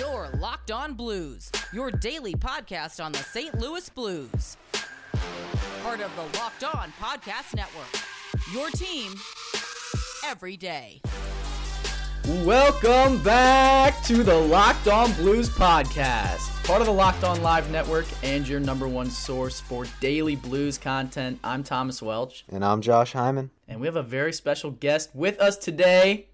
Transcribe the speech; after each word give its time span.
Your 0.00 0.30
Locked 0.38 0.70
On 0.70 0.94
Blues, 0.94 1.52
your 1.74 1.90
daily 1.90 2.32
podcast 2.34 3.04
on 3.04 3.12
the 3.12 3.18
St. 3.18 3.58
Louis 3.60 3.86
Blues. 3.90 4.56
Part 5.82 6.00
of 6.00 6.10
the 6.16 6.38
Locked 6.38 6.64
On 6.64 6.90
Podcast 6.98 7.54
Network. 7.54 7.86
Your 8.50 8.70
team 8.70 9.12
every 10.24 10.56
day. 10.56 11.02
Welcome 12.46 13.22
back 13.22 14.02
to 14.04 14.22
the 14.22 14.34
Locked 14.34 14.88
On 14.88 15.12
Blues 15.16 15.50
podcast, 15.50 16.64
part 16.64 16.80
of 16.80 16.86
the 16.86 16.92
Locked 16.94 17.22
On 17.24 17.42
Live 17.42 17.70
Network 17.70 18.06
and 18.22 18.48
your 18.48 18.60
number 18.60 18.88
one 18.88 19.10
source 19.10 19.60
for 19.60 19.84
daily 20.00 20.34
blues 20.34 20.78
content. 20.78 21.38
I'm 21.44 21.62
Thomas 21.62 22.00
Welch, 22.00 22.46
And 22.50 22.64
I'm 22.64 22.80
Josh 22.80 23.12
Hyman. 23.12 23.50
and 23.68 23.80
we 23.82 23.86
have 23.86 23.96
a 23.96 24.02
very 24.02 24.32
special 24.32 24.70
guest 24.70 25.10
with 25.14 25.38
us 25.40 25.58
today. 25.58 26.28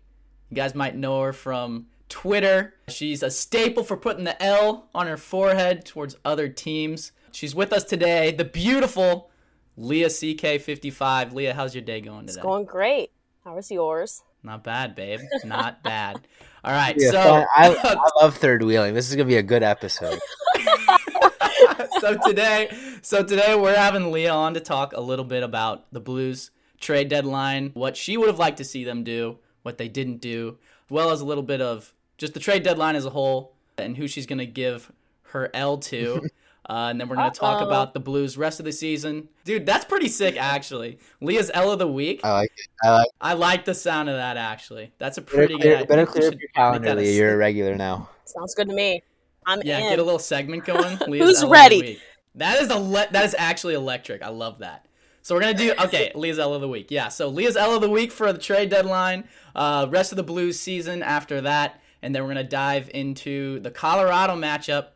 You 0.50 0.54
guys 0.54 0.76
might 0.76 0.94
know 0.94 1.20
her 1.22 1.32
from 1.32 1.86
Twitter. 2.08 2.74
She's 2.88 3.22
a 3.22 3.30
staple 3.30 3.82
for 3.84 3.96
putting 3.96 4.24
the 4.24 4.40
L 4.42 4.88
on 4.94 5.06
her 5.06 5.16
forehead 5.16 5.84
towards 5.84 6.16
other 6.24 6.48
teams. 6.48 7.12
She's 7.32 7.54
with 7.54 7.72
us 7.72 7.84
today, 7.84 8.32
the 8.32 8.44
beautiful 8.44 9.30
Leah 9.76 10.08
CK55. 10.08 11.32
Leah, 11.32 11.54
how's 11.54 11.74
your 11.74 11.82
day 11.82 12.00
going 12.00 12.26
today? 12.26 12.38
It's 12.38 12.42
going 12.42 12.64
great. 12.64 13.10
How 13.44 13.54
was 13.56 13.70
yours? 13.70 14.22
Not 14.42 14.64
bad, 14.64 14.94
babe. 14.94 15.20
Not 15.44 15.82
bad. 15.84 16.26
All 16.64 16.72
right, 16.72 16.96
Yeah, 16.98 17.10
so. 17.10 17.44
I, 17.54 17.74
I 17.98 18.22
love 18.22 18.36
third 18.36 18.62
wheeling. 18.62 18.94
This 18.94 19.08
is 19.10 19.16
gonna 19.16 19.28
be 19.28 19.36
a 19.36 19.42
good 19.42 19.62
episode. 19.62 20.18
so 22.00 22.16
today, 22.26 22.70
so 23.02 23.22
today 23.22 23.54
we're 23.54 23.76
having 23.76 24.10
Leah 24.12 24.32
on 24.32 24.54
to 24.54 24.60
talk 24.60 24.92
a 24.92 25.00
little 25.00 25.24
bit 25.24 25.42
about 25.42 25.92
the 25.92 26.00
Blues 26.00 26.50
trade 26.80 27.08
deadline, 27.08 27.70
what 27.74 27.96
she 27.96 28.16
would 28.16 28.28
have 28.28 28.38
liked 28.38 28.58
to 28.58 28.64
see 28.64 28.84
them 28.84 29.02
do, 29.04 29.38
what 29.62 29.78
they 29.78 29.88
didn't 29.88 30.20
do, 30.20 30.58
as 30.86 30.90
well 30.90 31.10
as 31.10 31.20
a 31.20 31.24
little 31.24 31.42
bit 31.42 31.60
of 31.60 31.92
just 32.18 32.34
the 32.34 32.40
trade 32.40 32.62
deadline 32.62 32.96
as 32.96 33.04
a 33.04 33.10
whole 33.10 33.52
and 33.78 33.96
who 33.96 34.08
she's 34.08 34.26
going 34.26 34.38
to 34.38 34.46
give 34.46 34.90
her 35.30 35.50
L 35.54 35.78
to. 35.78 36.26
Uh, 36.68 36.88
and 36.90 37.00
then 37.00 37.08
we're 37.08 37.14
going 37.14 37.30
to 37.30 37.38
talk 37.38 37.62
about 37.62 37.94
the 37.94 38.00
Blues 38.00 38.36
rest 38.36 38.58
of 38.58 38.66
the 38.66 38.72
season. 38.72 39.28
Dude, 39.44 39.64
that's 39.66 39.84
pretty 39.84 40.08
sick, 40.08 40.36
actually. 40.36 40.98
Leah's 41.20 41.48
L 41.54 41.70
of 41.70 41.78
the 41.78 41.86
week. 41.86 42.22
I 42.24 42.32
like 42.32 42.50
it. 42.56 42.66
I 42.82 42.90
like 42.90 43.08
I 43.20 43.32
like 43.34 43.64
the 43.64 43.74
sound 43.74 44.08
of 44.08 44.16
that, 44.16 44.36
actually. 44.36 44.92
That's 44.98 45.16
a 45.16 45.20
better 45.20 45.36
pretty 45.36 45.54
clear, 45.58 45.76
good 45.78 45.86
better 45.86 46.00
You 46.00 46.06
clear 46.08 46.26
up 46.26 46.32
should 46.32 46.40
your 46.40 46.48
make 46.48 46.54
calendar, 46.54 46.94
Leah. 46.96 47.12
You're 47.12 47.34
a 47.34 47.36
regular 47.36 47.76
now. 47.76 48.08
Sounds 48.24 48.56
good 48.56 48.68
to 48.68 48.74
me. 48.74 49.04
I'm 49.46 49.60
Yeah, 49.64 49.78
in. 49.78 49.90
get 49.90 50.00
a 50.00 50.02
little 50.02 50.18
segment 50.18 50.64
going. 50.64 50.98
Leah's 51.06 51.24
Who's 51.24 51.42
L 51.44 51.50
ready? 51.50 52.00
That 52.34 52.60
is 52.60 52.68
a 52.70 52.78
le- 52.80 53.06
that 53.12 53.24
is 53.24 53.36
actually 53.38 53.74
electric. 53.74 54.22
I 54.22 54.30
love 54.30 54.58
that. 54.58 54.86
So 55.22 55.36
we're 55.36 55.42
gonna 55.42 55.54
do 55.54 55.72
okay. 55.84 56.10
Leah's 56.16 56.40
L 56.40 56.52
of 56.52 56.62
the 56.62 56.68
week. 56.68 56.88
Yeah. 56.90 57.10
So 57.10 57.28
Leah's 57.28 57.56
L 57.56 57.76
of 57.76 57.80
the 57.80 57.90
week 57.90 58.10
for 58.10 58.32
the 58.32 58.40
trade 58.40 58.70
deadline. 58.70 59.28
Uh, 59.54 59.86
rest 59.88 60.10
of 60.10 60.16
the 60.16 60.24
Blues 60.24 60.58
season 60.58 61.04
after 61.04 61.42
that, 61.42 61.80
and 62.06 62.14
then 62.14 62.22
we're 62.22 62.28
gonna 62.28 62.44
dive 62.44 62.88
into 62.94 63.58
the 63.58 63.70
Colorado 63.72 64.36
matchup 64.36 64.90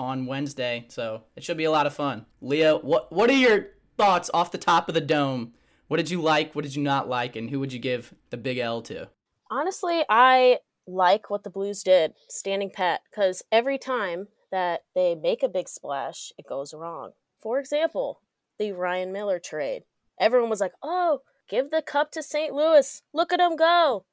on 0.00 0.26
Wednesday. 0.26 0.84
So 0.88 1.22
it 1.36 1.44
should 1.44 1.56
be 1.56 1.62
a 1.62 1.70
lot 1.70 1.86
of 1.86 1.94
fun. 1.94 2.26
Leah, 2.40 2.78
what 2.78 3.12
what 3.12 3.30
are 3.30 3.34
your 3.34 3.68
thoughts 3.96 4.28
off 4.34 4.50
the 4.50 4.58
top 4.58 4.88
of 4.88 4.94
the 4.96 5.00
dome? 5.00 5.54
What 5.86 5.98
did 5.98 6.10
you 6.10 6.20
like? 6.20 6.56
What 6.56 6.64
did 6.64 6.74
you 6.74 6.82
not 6.82 7.08
like? 7.08 7.36
And 7.36 7.50
who 7.50 7.60
would 7.60 7.72
you 7.72 7.78
give 7.78 8.12
the 8.30 8.36
big 8.36 8.58
L 8.58 8.82
to? 8.82 9.08
Honestly, 9.48 10.02
I 10.08 10.58
like 10.88 11.30
what 11.30 11.44
the 11.44 11.50
Blues 11.50 11.84
did, 11.84 12.14
standing 12.28 12.70
pat, 12.70 13.02
because 13.08 13.44
every 13.52 13.78
time 13.78 14.26
that 14.50 14.82
they 14.96 15.14
make 15.14 15.44
a 15.44 15.48
big 15.48 15.68
splash, 15.68 16.32
it 16.36 16.48
goes 16.48 16.74
wrong. 16.74 17.12
For 17.40 17.60
example, 17.60 18.22
the 18.58 18.72
Ryan 18.72 19.12
Miller 19.12 19.38
trade. 19.38 19.84
Everyone 20.18 20.50
was 20.50 20.60
like, 20.60 20.72
oh, 20.82 21.20
give 21.48 21.70
the 21.70 21.80
cup 21.80 22.10
to 22.10 22.24
St. 22.24 22.52
Louis. 22.52 23.02
Look 23.14 23.32
at 23.32 23.38
them 23.38 23.54
go. 23.54 24.04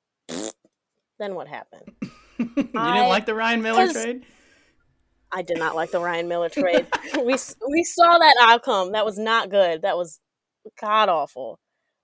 then 1.18 1.34
what 1.34 1.48
happened? 1.48 2.03
you 2.58 2.64
didn't 2.64 2.78
I- 2.78 3.08
like 3.08 3.26
the 3.26 3.36
Ryan 3.36 3.62
Miller 3.62 3.92
trade? 3.92 4.26
I 5.32 5.42
did 5.42 5.58
not 5.58 5.76
like 5.76 5.92
the 5.92 6.00
Ryan 6.00 6.28
Miller 6.28 6.50
trade. 6.50 6.86
we 7.16 7.36
we 7.70 7.84
saw 7.84 8.18
that 8.20 8.36
outcome. 8.42 8.92
That 8.92 9.06
was 9.06 9.18
not 9.18 9.50
good. 9.50 9.82
That 9.82 9.98
was 9.98 10.20
god 10.80 11.10
awful. 11.10 11.60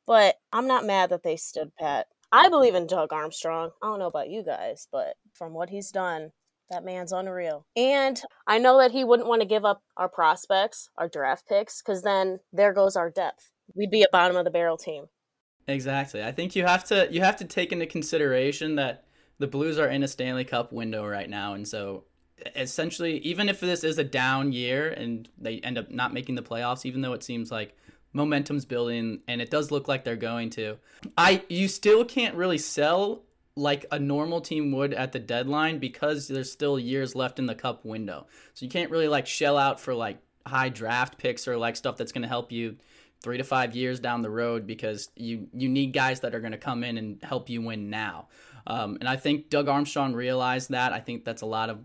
But 0.08 0.36
I'm 0.52 0.66
not 0.68 0.86
mad 0.86 1.12
that 1.12 1.22
they 1.22 1.36
stood 1.36 1.72
pat. 1.80 2.08
I 2.32 2.50
believe 2.50 2.74
in 2.76 2.88
Doug 2.88 3.14
Armstrong. 3.14 3.70
I 3.82 3.88
don't 3.88 4.00
know 4.00 4.08
about 4.08 4.30
you 4.30 4.44
guys, 4.44 4.88
but 4.92 5.14
from 5.34 5.54
what 5.54 5.70
he's 5.70 5.92
done, 5.92 6.32
that 6.72 6.86
man's 6.86 7.12
unreal. 7.12 7.66
And 7.76 8.20
I 8.48 8.58
know 8.58 8.80
that 8.80 8.92
he 8.92 9.04
wouldn't 9.04 9.30
want 9.30 9.42
to 9.42 9.48
give 9.48 9.66
up 9.66 9.82
our 9.98 10.10
prospects, 10.10 10.90
our 10.98 11.08
draft 11.08 11.48
picks, 11.48 11.82
because 11.82 12.02
then 12.02 12.40
there 12.52 12.74
goes 12.74 12.96
our 12.96 13.10
depth. 13.10 13.52
We'd 13.76 13.92
be 13.92 14.04
a 14.04 14.08
bottom 14.12 14.38
of 14.38 14.46
the 14.46 14.52
barrel 14.52 14.78
team. 14.78 15.06
Exactly. 15.68 16.24
I 16.24 16.32
think 16.32 16.56
you 16.56 16.66
have 16.66 16.84
to 16.86 17.08
you 17.12 17.22
have 17.22 17.38
to 17.38 17.46
take 17.46 17.72
into 17.72 17.86
consideration 17.86 18.76
that 18.76 19.04
the 19.40 19.48
Blues 19.48 19.80
are 19.80 19.88
in 19.88 20.04
a 20.04 20.08
Stanley 20.08 20.46
Cup 20.46 20.72
window 20.72 21.06
right 21.06 21.30
now, 21.30 21.54
and 21.54 21.68
so 21.68 22.04
essentially, 22.56 23.18
even 23.20 23.50
if 23.50 23.60
this 23.60 23.84
is 23.84 23.98
a 23.98 24.04
down 24.04 24.52
year 24.52 24.90
and 24.90 25.28
they 25.38 25.60
end 25.60 25.78
up 25.78 25.90
not 25.90 26.14
making 26.14 26.36
the 26.36 26.42
playoffs, 26.42 26.86
even 26.86 27.02
though 27.02 27.14
it 27.14 27.24
seems 27.24 27.52
like 27.52 27.76
momentum's 28.14 28.66
building 28.66 29.20
and 29.28 29.42
it 29.42 29.50
does 29.50 29.72
look 29.72 29.88
like 29.88 30.04
they're 30.04 30.16
going 30.16 30.50
to, 30.52 30.78
I 31.18 31.44
you 31.50 31.68
still 31.68 32.06
can't 32.06 32.36
really 32.36 32.58
sell 32.58 33.24
like 33.56 33.86
a 33.92 34.00
normal 34.00 34.42
team 34.42 34.72
would 34.72 34.94
at 34.94 35.12
the 35.12 35.20
deadline 35.20 35.80
because 35.80 36.28
there's 36.28 36.52
still 36.52 36.80
years 36.80 37.16
left 37.16 37.40
in 37.40 37.46
the 37.46 37.56
cup 37.56 37.84
window. 37.84 38.26
So 38.54 38.66
you 38.66 38.72
can't 38.72 38.92
really 38.92 39.08
like 39.08 39.28
shell 39.28 39.58
out 39.58 39.80
for 39.80 39.94
like 39.94 40.20
high 40.46 40.70
draft 40.70 41.18
picks 41.18 41.48
or 41.48 41.58
like 41.58 41.76
stuff 41.76 41.98
that's 41.98 42.12
going 42.12 42.22
to 42.22 42.28
help 42.28 42.52
you 42.52 42.78
three 43.22 43.38
to 43.38 43.44
five 43.44 43.76
years 43.76 44.00
down 44.00 44.22
the 44.22 44.30
road 44.30 44.66
because 44.66 45.10
you 45.16 45.50
you 45.54 45.68
need 45.68 45.94
guys 45.94 46.22
that 46.22 46.34
are 46.34 46.40
going 46.40 46.54
to 46.54 46.58
come 46.58 46.84
in 46.84 46.98
and 46.98 47.22
help 47.22 47.50
you 47.50 47.62
win 47.62 47.90
now. 47.90 48.28
Um, 48.70 48.98
and 49.00 49.10
I 49.10 49.18
think 49.18 49.50
Doug 49.50 49.68
Armstrong 49.68 50.14
realized 50.14 50.70
that. 50.70 50.94
I 50.94 51.00
think 51.00 51.26
that's 51.26 51.42
a 51.42 51.48
lot 51.48 51.70
of, 51.70 51.80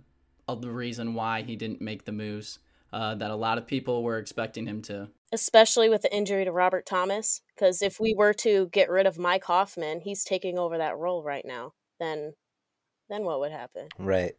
of 0.47 0.61
the 0.61 0.71
reason 0.71 1.15
why 1.15 1.43
he 1.43 1.57
didn't 1.57 1.81
make 1.81 2.05
the 2.05 2.13
moves 2.13 2.59
uh, 2.93 3.15
that 3.17 3.31
a 3.31 3.37
lot 3.37 3.59
of 3.59 3.67
people 3.67 4.03
were 4.03 4.19
expecting 4.19 4.67
him 4.67 4.83
to. 4.83 5.09
Especially 5.33 5.89
with 5.89 6.03
the 6.03 6.15
injury 6.15 6.45
to 6.45 6.53
Robert 6.53 6.87
Thomas. 6.87 7.41
Because 7.55 7.83
if 7.83 7.99
we 7.99 8.15
were 8.15 8.35
to 8.35 8.69
get 8.69 8.91
rid 8.91 9.07
of 9.07 9.19
Mike 9.19 9.45
Hoffman, 9.45 10.01
he's 10.01 10.23
taking 10.23 10.59
over 10.59 10.79
that 10.79 10.97
role 10.97 11.23
right 11.23 11.45
now. 11.45 11.73
Then 11.99 12.35
then 13.09 13.25
what 13.25 13.41
would 13.41 13.53
happen? 13.53 13.89
Right. 13.99 14.35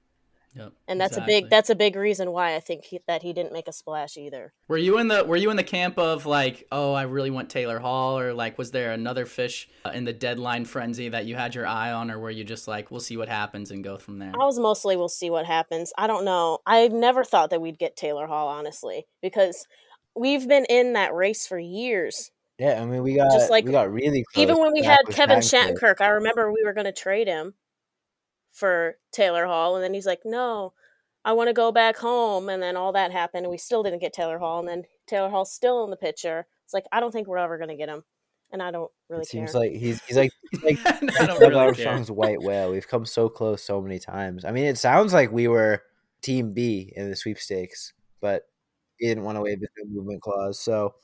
Yep, 0.55 0.71
and 0.87 1.01
that's 1.01 1.17
a 1.17 1.21
big 1.21 1.49
that's 1.49 1.69
a 1.69 1.75
big 1.75 1.97
reason 1.97 2.31
why 2.31 2.55
I 2.55 2.61
think 2.61 2.85
he, 2.85 3.01
that 3.07 3.23
he 3.23 3.33
didn't 3.33 3.51
make 3.51 3.67
a 3.67 3.73
splash 3.73 4.15
either. 4.15 4.53
Were 4.69 4.77
you 4.77 4.97
in 4.99 5.09
the 5.09 5.25
Were 5.25 5.35
you 5.35 5.49
in 5.51 5.57
the 5.57 5.63
camp 5.63 5.99
of 5.99 6.25
like, 6.25 6.65
oh, 6.71 6.93
I 6.93 7.03
really 7.03 7.29
want 7.29 7.49
Taylor 7.49 7.77
Hall, 7.77 8.17
or 8.17 8.33
like, 8.33 8.57
was 8.57 8.71
there 8.71 8.93
another 8.93 9.25
fish 9.25 9.67
uh, 9.83 9.89
in 9.89 10.05
the 10.05 10.13
deadline 10.13 10.63
frenzy 10.63 11.09
that 11.09 11.25
you 11.25 11.35
had 11.35 11.55
your 11.55 11.67
eye 11.67 11.91
on, 11.91 12.09
or 12.09 12.19
were 12.19 12.31
you 12.31 12.45
just 12.45 12.69
like, 12.69 12.89
we'll 12.89 13.01
see 13.01 13.17
what 13.17 13.27
happens 13.27 13.69
and 13.71 13.83
go 13.83 13.97
from 13.97 14.17
there? 14.17 14.31
I 14.33 14.45
was 14.45 14.57
mostly 14.57 14.95
we'll 14.95 15.09
see 15.09 15.29
what 15.29 15.45
happens. 15.45 15.91
I 15.97 16.07
don't 16.07 16.23
know. 16.23 16.59
I 16.65 16.87
never 16.87 17.25
thought 17.25 17.49
that 17.49 17.61
we'd 17.61 17.77
get 17.77 17.97
Taylor 17.97 18.25
Hall 18.25 18.47
honestly 18.47 19.07
because 19.21 19.67
we've 20.15 20.47
been 20.47 20.65
in 20.69 20.93
that 20.93 21.13
race 21.13 21.45
for 21.45 21.59
years. 21.59 22.31
Yeah, 22.57 22.81
I 22.81 22.85
mean 22.85 23.03
we 23.03 23.15
got 23.15 23.29
Just 23.31 23.51
like- 23.51 23.65
we 23.65 23.71
got 23.71 23.91
really 23.91 24.23
close. 24.31 24.41
Even 24.41 24.57
when 24.57 24.71
we 24.71 24.81
back 24.81 25.05
had 25.05 25.13
Kevin 25.13 25.39
Shattenkirk. 25.39 25.79
Shattenkirk, 25.81 26.01
I 26.01 26.07
remember 26.07 26.49
we 26.49 26.63
were 26.63 26.71
going 26.71 26.85
to 26.85 26.93
trade 26.93 27.27
him 27.27 27.55
for 28.55 28.97
Taylor 29.11 29.45
Hall 29.45 29.75
and 29.75 29.83
then 29.83 29.93
he's 29.93 30.05
like, 30.07 30.21
"No, 30.25 30.73
I 31.23 31.33
want 31.33 31.49
to 31.49 31.53
go 31.53 31.71
back 31.71 31.97
home." 31.97 32.49
And 32.49 32.63
then 32.63 32.75
all 32.77 32.91
that 32.93 33.11
happened 33.11 33.45
and 33.45 33.51
we 33.51 33.57
still 33.57 33.83
didn't 33.83 33.99
get 33.99 34.13
Taylor 34.13 34.39
Hall 34.39 34.59
and 34.59 34.67
then 34.67 34.83
Taylor 35.07 35.29
Hall's 35.29 35.51
still 35.53 35.83
in 35.83 35.89
the 35.91 35.97
picture. 35.97 36.47
It's 36.63 36.73
like 36.73 36.85
I 36.91 36.99
don't 36.99 37.11
think 37.11 37.27
we're 37.27 37.37
ever 37.37 37.57
going 37.57 37.69
to 37.69 37.75
get 37.75 37.89
him. 37.89 38.03
And 38.51 38.63
I 38.63 38.71
don't 38.71 38.91
really 39.09 39.23
It 39.23 39.29
care. 39.29 39.41
seems 39.41 39.53
like 39.55 39.71
he's 39.73 40.01
he's 40.05 40.15
like 40.17 40.31
he's 40.51 40.63
like 40.63 40.79
I 40.85 41.25
don't 41.25 41.39
Doug 41.39 41.41
really 41.41 41.51
care. 41.51 41.59
Armstrong's 41.65 42.09
white 42.11 42.41
whale. 42.41 42.71
We've 42.71 42.87
come 42.87 43.05
so 43.05 43.27
close 43.27 43.61
so 43.61 43.81
many 43.81 43.99
times. 43.99 44.45
I 44.45 44.51
mean, 44.51 44.65
it 44.65 44.77
sounds 44.77 45.11
like 45.13 45.31
we 45.31 45.47
were 45.49 45.83
Team 46.21 46.53
B 46.53 46.93
in 46.95 47.09
the 47.09 47.15
sweepstakes, 47.15 47.93
but 48.21 48.43
he 48.97 49.07
didn't 49.07 49.25
want 49.25 49.35
to 49.35 49.41
waive 49.41 49.59
the 49.59 49.67
no 49.83 49.93
movement 49.93 50.21
clause. 50.21 50.59
So 50.59 50.95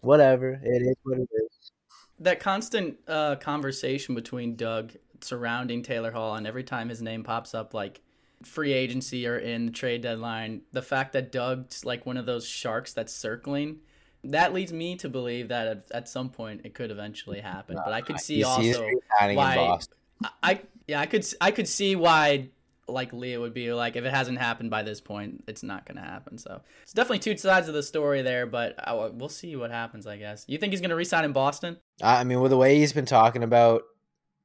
whatever, 0.00 0.58
it 0.62 0.82
is 0.82 0.96
what 1.04 1.18
it 1.18 1.28
is. 1.32 1.72
that 2.20 2.40
constant 2.40 2.96
uh, 3.06 3.36
conversation 3.36 4.14
between 4.14 4.56
Doug 4.56 4.92
surrounding 5.24 5.82
Taylor 5.82 6.10
Hall, 6.10 6.34
and 6.34 6.46
every 6.46 6.64
time 6.64 6.88
his 6.88 7.02
name 7.02 7.24
pops 7.24 7.54
up, 7.54 7.74
like 7.74 8.00
free 8.42 8.72
agency 8.72 9.26
or 9.26 9.38
in 9.38 9.66
the 9.66 9.72
trade 9.72 10.02
deadline, 10.02 10.62
the 10.72 10.82
fact 10.82 11.12
that 11.12 11.32
Doug's 11.32 11.84
like 11.84 12.06
one 12.06 12.16
of 12.16 12.26
those 12.26 12.46
sharks 12.46 12.92
that's 12.92 13.12
circling, 13.12 13.78
that 14.24 14.52
leads 14.52 14.72
me 14.72 14.96
to 14.96 15.08
believe 15.08 15.48
that 15.48 15.66
at, 15.66 15.90
at 15.92 16.08
some 16.08 16.30
point 16.30 16.62
it 16.64 16.74
could 16.74 16.90
eventually 16.90 17.40
happen. 17.40 17.76
But 17.76 17.92
I 17.92 18.00
could 18.00 18.20
see 18.20 18.36
You 18.38 18.46
also 18.46 18.90
why 19.20 19.78
I, 20.22 20.28
I 20.42 20.60
yeah 20.86 21.00
I 21.00 21.06
could 21.06 21.26
I 21.40 21.50
could 21.50 21.68
see 21.68 21.96
why 21.96 22.48
like 22.90 23.12
Leah 23.12 23.38
would 23.38 23.52
be 23.52 23.72
like 23.72 23.96
if 23.96 24.04
it 24.04 24.10
hasn't 24.10 24.38
happened 24.38 24.70
by 24.70 24.82
this 24.82 25.00
point 25.00 25.44
it's 25.46 25.62
not 25.62 25.86
gonna 25.86 26.00
happen. 26.00 26.38
So 26.38 26.62
it's 26.82 26.92
definitely 26.92 27.20
two 27.20 27.36
sides 27.36 27.68
of 27.68 27.74
the 27.74 27.82
story 27.82 28.22
there 28.22 28.46
but 28.46 28.74
I, 28.78 28.94
we'll 28.94 29.28
see 29.28 29.56
what 29.56 29.70
happens 29.70 30.06
I 30.06 30.16
guess. 30.16 30.44
You 30.48 30.58
think 30.58 30.72
he's 30.72 30.80
gonna 30.80 30.96
resign 30.96 31.24
in 31.24 31.32
Boston? 31.32 31.78
I 32.02 32.24
mean, 32.24 32.40
with 32.40 32.50
the 32.50 32.56
way 32.56 32.78
he's 32.78 32.92
been 32.92 33.06
talking 33.06 33.42
about 33.42 33.82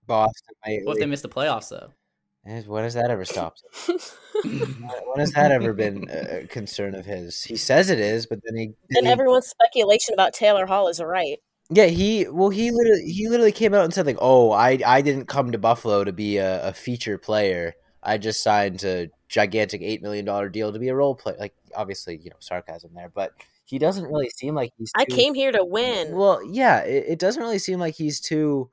Boston 0.08 0.56
lately, 0.66 0.86
what 0.86 0.98
if 0.98 1.00
they 1.00 1.06
miss 1.06 1.22
the 1.22 1.30
playoffs 1.30 1.70
though 1.70 1.90
when 2.44 2.84
has 2.84 2.94
that 2.94 3.10
ever 3.10 3.26
stopped? 3.26 3.64
When 4.44 4.52
when 4.52 5.20
has 5.20 5.32
that 5.34 5.52
ever 5.52 5.74
been 5.74 6.10
a 6.10 6.40
a 6.40 6.48
concern 6.48 6.96
of 6.96 7.06
his? 7.06 7.44
He 7.44 7.56
says 7.56 7.90
it 7.90 8.00
is, 8.00 8.26
but 8.26 8.40
then 8.44 8.58
he, 8.58 8.66
then 8.90 8.98
and 8.98 9.06
he 9.06 9.12
everyone's 9.12 9.48
speculation 9.48 10.14
about 10.14 10.34
Taylor 10.34 10.66
Hall 10.66 10.90
is 10.90 11.00
right. 11.02 11.38
Yeah, 11.70 11.86
he 11.86 12.28
well 12.28 12.50
he 12.50 12.72
literally 12.72 13.06
he 13.10 13.30
literally 13.30 13.52
came 13.54 13.74
out 13.74 13.86
and 13.86 13.94
said 13.94 14.06
like, 14.06 14.18
"Oh, 14.20 14.52
I 14.52 14.80
I 14.86 15.02
didn't 15.02 15.28
come 15.28 15.52
to 15.52 15.58
Buffalo 15.58 16.04
to 16.04 16.12
be 16.12 16.38
a, 16.38 16.68
a 16.70 16.74
feature 16.74 17.18
player. 17.18 17.76
I 18.02 18.18
just 18.18 18.44
signed 18.44 18.80
to 18.80 19.10
gigantic 19.30 19.82
eight 19.82 20.02
million 20.02 20.26
dollar 20.26 20.50
deal 20.50 20.74
to 20.74 20.80
be 20.80 20.90
a 20.90 20.96
role 20.96 21.16
player. 21.16 21.38
Like 21.40 21.54
obviously, 21.74 22.18
you 22.18 22.32
know, 22.32 22.38
sarcasm 22.40 22.92
there, 22.96 23.12
but 23.14 23.32
he 23.64 23.78
doesn't 23.78 24.06
really 24.06 24.30
seem 24.30 24.56
like 24.56 24.74
he's. 24.78 24.92
I 24.96 25.06
came 25.06 25.36
here 25.36 25.54
to 25.54 25.64
win. 25.64 26.18
Well, 26.18 26.42
yeah, 26.44 26.80
it, 26.80 27.06
it 27.08 27.20
doesn't 27.20 27.42
really 27.42 27.60
seem 27.60 27.80
like 27.80 27.96
he's 27.96 28.20
too 28.20 28.70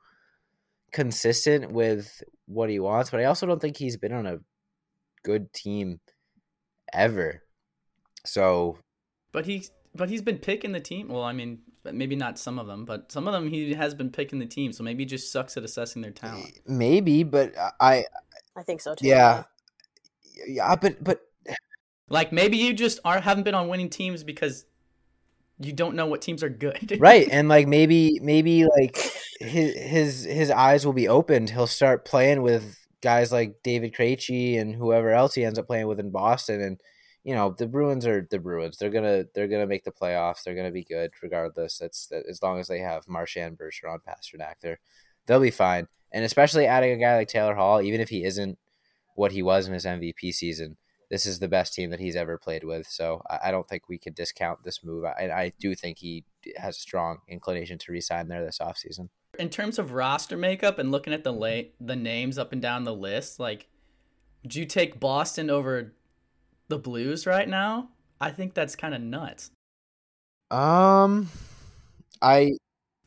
consistent 0.93 1.73
with 1.73 2.23
what 2.47 2.71
he 2.71 2.81
wants, 2.81 3.11
but 3.11 3.21
I 3.21 3.25
also 3.25 3.47
don't 3.47 3.61
think 3.61 3.77
he's 3.77 3.97
been 3.97 4.13
on 4.13 4.27
a 4.27 4.39
good 5.25 5.53
team 5.53 6.01
ever. 6.93 7.43
So 8.27 8.79
But 9.33 9.47
he's 9.47 9.71
but 9.95 10.09
he's 10.09 10.23
been 10.23 10.39
picking 10.39 10.73
the 10.73 10.81
team. 10.81 11.09
Well, 11.09 11.23
I 11.23 11.33
mean, 11.33 11.61
maybe 11.85 12.17
not 12.17 12.39
some 12.39 12.59
of 12.59 12.67
them, 12.67 12.85
but 12.85 13.11
some 13.11 13.27
of 13.27 13.33
them 13.33 13.49
he 13.49 13.75
has 13.75 13.95
been 13.95 14.11
picking 14.11 14.39
the 14.39 14.47
team. 14.47 14.73
So 14.73 14.85
maybe 14.85 15.03
he 15.03 15.07
just 15.07 15.33
sucks 15.33 15.57
at 15.57 15.65
assessing 15.65 16.03
their 16.03 16.13
talent. 16.13 16.53
maybe, 16.67 17.23
but 17.23 17.55
I 17.81 18.05
I 18.57 18.63
think 18.63 18.81
so 18.81 18.95
too. 18.95 19.07
yeah, 19.07 19.45
yeah, 20.47 20.75
but 20.77 21.03
but 21.03 21.21
Like 22.09 22.33
maybe 22.33 22.57
you 22.57 22.73
just 22.75 22.99
aren't 23.05 23.25
haven't 23.25 23.45
been 23.45 23.55
on 23.55 23.69
winning 23.69 23.89
teams 23.89 24.25
because 24.25 24.65
you 25.61 25.73
don't 25.73 25.95
know 25.95 26.07
what 26.07 26.23
teams 26.23 26.43
are 26.43 26.49
good. 26.49 26.97
right, 27.01 27.29
and 27.31 27.49
like 27.49 27.69
maybe 27.69 28.19
maybe 28.23 28.65
like 28.65 28.97
his 29.41 29.75
his 29.77 30.25
his 30.25 30.51
eyes 30.51 30.87
will 30.87 30.95
be 30.95 31.09
opened. 31.09 31.51
He'll 31.51 31.67
start 31.67 32.05
playing 32.05 32.43
with 32.43 32.79
guys 33.03 33.31
like 33.31 33.63
David 33.63 33.95
Krejci 33.95 34.59
and 34.59 34.75
whoever 34.75 35.11
else 35.11 35.35
he 35.35 35.45
ends 35.45 35.59
up 35.59 35.67
playing 35.67 35.87
with 35.87 36.01
in 36.01 36.11
Boston, 36.11 36.63
and 36.63 36.81
you 37.25 37.35
know 37.35 37.55
the 37.57 37.67
Bruins 37.67 38.07
are 38.07 38.27
the 38.31 38.39
Bruins. 38.39 38.79
They're 38.79 38.91
gonna 38.91 39.25
they're 39.35 39.49
gonna 39.49 39.67
make 39.67 39.85
the 39.85 39.93
playoffs. 39.93 40.43
They're 40.43 40.55
gonna 40.55 40.71
be 40.71 40.85
good 40.85 41.13
regardless. 41.23 41.79
That's 41.79 42.07
that, 42.07 42.25
as 42.29 42.43
long 42.43 42.59
as 42.59 42.69
they 42.69 42.79
have 42.79 43.07
Marchand, 43.07 43.59
Bergeron, 43.59 43.99
Pastrnak, 44.09 44.55
they're 44.63 44.81
they'll 45.27 45.41
be 45.41 45.51
fine. 45.51 45.87
And 46.13 46.25
especially 46.25 46.67
adding 46.67 46.93
a 46.93 46.97
guy 46.97 47.17
like 47.17 47.29
Taylor 47.29 47.55
Hall, 47.55 47.83
even 47.83 48.01
if 48.01 48.09
he 48.09 48.25
isn't 48.25 48.59
what 49.15 49.33
he 49.33 49.43
was 49.43 49.69
in 49.69 49.75
his 49.75 49.85
MVP 49.85 50.33
season, 50.33 50.77
this 51.11 51.27
is 51.27 51.41
the 51.41 51.49
best 51.49 51.75
team 51.75 51.91
that 51.91 52.01
he's 52.01 52.17
ever 52.17 52.39
played 52.39 52.65
with. 52.65 52.87
So 52.87 53.23
I, 53.29 53.39
I 53.47 53.51
don't 53.51 53.69
think 53.69 53.89
we 53.89 53.99
could 53.99 54.15
discount 54.15 54.63
this 54.63 54.85
move. 54.85 55.05
I, 55.05 55.31
I 55.35 55.53
do 55.59 55.75
think 55.75 55.99
he 55.99 56.25
has 56.57 56.77
a 56.77 56.81
strong 56.81 57.19
inclination 57.29 57.79
to 57.79 57.93
resign 57.93 58.29
there 58.29 58.45
this 58.45 58.59
offseason. 58.61 59.09
in 59.39 59.49
terms 59.49 59.79
of 59.79 59.93
roster 59.93 60.37
makeup 60.37 60.79
and 60.79 60.91
looking 60.91 61.13
at 61.13 61.25
the 61.25 61.33
late 61.33 61.75
the 61.81 61.97
names 61.97 62.39
up 62.39 62.53
and 62.53 62.63
down 62.63 62.85
the 62.85 62.95
list, 62.95 63.41
like 63.41 63.67
would 64.43 64.55
you 64.55 64.65
take 64.65 65.01
Boston 65.01 65.51
over 65.51 65.93
the 66.69 66.79
Blues 66.79 67.27
right 67.27 67.49
now? 67.49 67.89
I 68.21 68.31
think 68.31 68.55
that's 68.55 68.77
kind 68.77 68.95
of 68.95 69.01
nuts. 69.01 69.51
Um, 70.51 71.29
I 72.23 72.53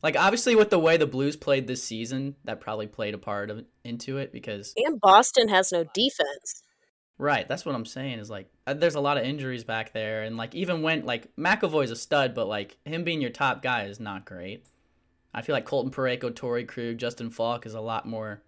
Like 0.02 0.16
obviously 0.16 0.56
with 0.56 0.70
the 0.70 0.78
way 0.78 0.96
the 0.96 1.06
Blues 1.06 1.36
played 1.36 1.66
this 1.66 1.82
season, 1.82 2.36
that 2.44 2.60
probably 2.60 2.86
played 2.86 3.14
a 3.14 3.18
part 3.18 3.50
of 3.50 3.64
into 3.82 4.18
it 4.18 4.32
because 4.32 4.74
And 4.76 5.00
Boston 5.00 5.48
has 5.48 5.72
no 5.72 5.84
defense. 5.94 6.63
Right, 7.16 7.46
that's 7.46 7.64
what 7.64 7.74
I'm 7.74 7.86
saying 7.86 8.18
is 8.18 8.28
like 8.28 8.50
uh, 8.66 8.74
there's 8.74 8.96
a 8.96 9.00
lot 9.00 9.18
of 9.18 9.24
injuries 9.24 9.62
back 9.62 9.92
there 9.92 10.24
and 10.24 10.36
like 10.36 10.54
even 10.54 10.82
when 10.82 11.06
like 11.06 11.34
McAvoy's 11.36 11.90
a 11.90 11.96
stud, 11.96 12.34
but 12.34 12.48
like 12.48 12.76
him 12.84 13.04
being 13.04 13.20
your 13.20 13.30
top 13.30 13.62
guy 13.62 13.84
is 13.84 14.00
not 14.00 14.24
great. 14.24 14.66
I 15.32 15.42
feel 15.42 15.54
like 15.54 15.64
Colton 15.64 15.92
Parayko, 15.92 16.30
Torey 16.30 16.66
Krug, 16.66 16.98
Justin 16.98 17.30
Faulk 17.30 17.66
is 17.66 17.74
a 17.74 17.80
lot 17.80 18.06
more 18.06 18.42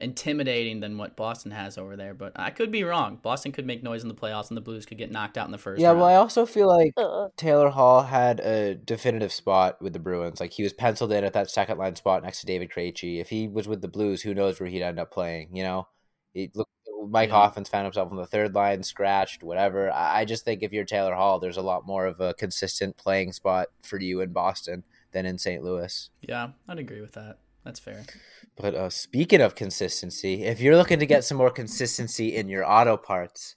intimidating 0.00 0.80
than 0.80 0.96
what 0.98 1.14
Boston 1.14 1.52
has 1.52 1.78
over 1.78 1.96
there. 1.96 2.14
But 2.14 2.32
I 2.36 2.50
could 2.50 2.72
be 2.72 2.82
wrong. 2.82 3.18
Boston 3.22 3.52
could 3.52 3.66
make 3.66 3.82
noise 3.82 4.02
in 4.02 4.08
the 4.08 4.14
playoffs, 4.14 4.48
and 4.48 4.56
the 4.56 4.62
Blues 4.62 4.86
could 4.86 4.98
get 4.98 5.10
knocked 5.10 5.38
out 5.38 5.46
in 5.46 5.52
the 5.52 5.58
first. 5.58 5.80
yeah. 5.80 5.88
round. 5.88 6.00
Well, 6.00 6.08
I 6.08 6.14
also 6.14 6.46
feel 6.46 6.68
like 6.68 6.94
Taylor 7.36 7.70
Hall 7.70 8.02
had 8.02 8.40
a 8.40 8.74
definitive 8.74 9.32
spot 9.32 9.80
with 9.80 9.92
the 9.92 9.98
Bruins. 9.98 10.40
Like 10.40 10.52
he 10.52 10.62
was 10.62 10.72
penciled 10.72 11.12
in 11.12 11.24
at 11.24 11.34
that 11.34 11.50
second 11.50 11.78
line 11.78 11.96
spot 11.96 12.22
next 12.22 12.40
to 12.40 12.46
David 12.46 12.70
Krejci. 12.70 13.20
If 13.20 13.28
he 13.28 13.46
was 13.46 13.68
with 13.68 13.82
the 13.82 13.88
Blues, 13.88 14.22
who 14.22 14.34
knows 14.34 14.58
where 14.58 14.68
he'd 14.68 14.82
end 14.82 14.98
up 14.98 15.12
playing? 15.12 15.54
You 15.54 15.62
know, 15.62 15.88
he, 16.32 16.50
look, 16.54 16.68
Mike. 17.08 17.30
Hoffman's 17.30 17.68
found 17.68 17.84
himself 17.84 18.10
on 18.10 18.16
the 18.16 18.26
third 18.26 18.54
line, 18.54 18.82
scratched, 18.82 19.42
whatever. 19.42 19.90
I, 19.90 20.20
I 20.20 20.24
just 20.24 20.44
think 20.44 20.62
if 20.62 20.72
you're 20.72 20.84
Taylor 20.84 21.14
Hall, 21.14 21.38
there's 21.38 21.56
a 21.56 21.62
lot 21.62 21.86
more 21.86 22.06
of 22.06 22.20
a 22.20 22.34
consistent 22.34 22.96
playing 22.96 23.32
spot 23.32 23.68
for 23.82 24.00
you 24.00 24.20
in 24.20 24.32
Boston 24.32 24.84
than 25.12 25.26
in 25.26 25.38
St. 25.38 25.62
Louis. 25.62 26.10
yeah, 26.22 26.50
I'd 26.68 26.78
agree 26.78 27.00
with 27.00 27.12
that. 27.12 27.38
That's 27.64 27.80
fair. 27.80 28.04
But 28.56 28.74
uh, 28.74 28.90
speaking 28.90 29.40
of 29.40 29.54
consistency, 29.54 30.44
if 30.44 30.60
you're 30.60 30.76
looking 30.76 30.98
to 30.98 31.06
get 31.06 31.24
some 31.24 31.38
more 31.38 31.50
consistency 31.50 32.34
in 32.34 32.48
your 32.48 32.70
auto 32.70 32.96
parts, 32.96 33.54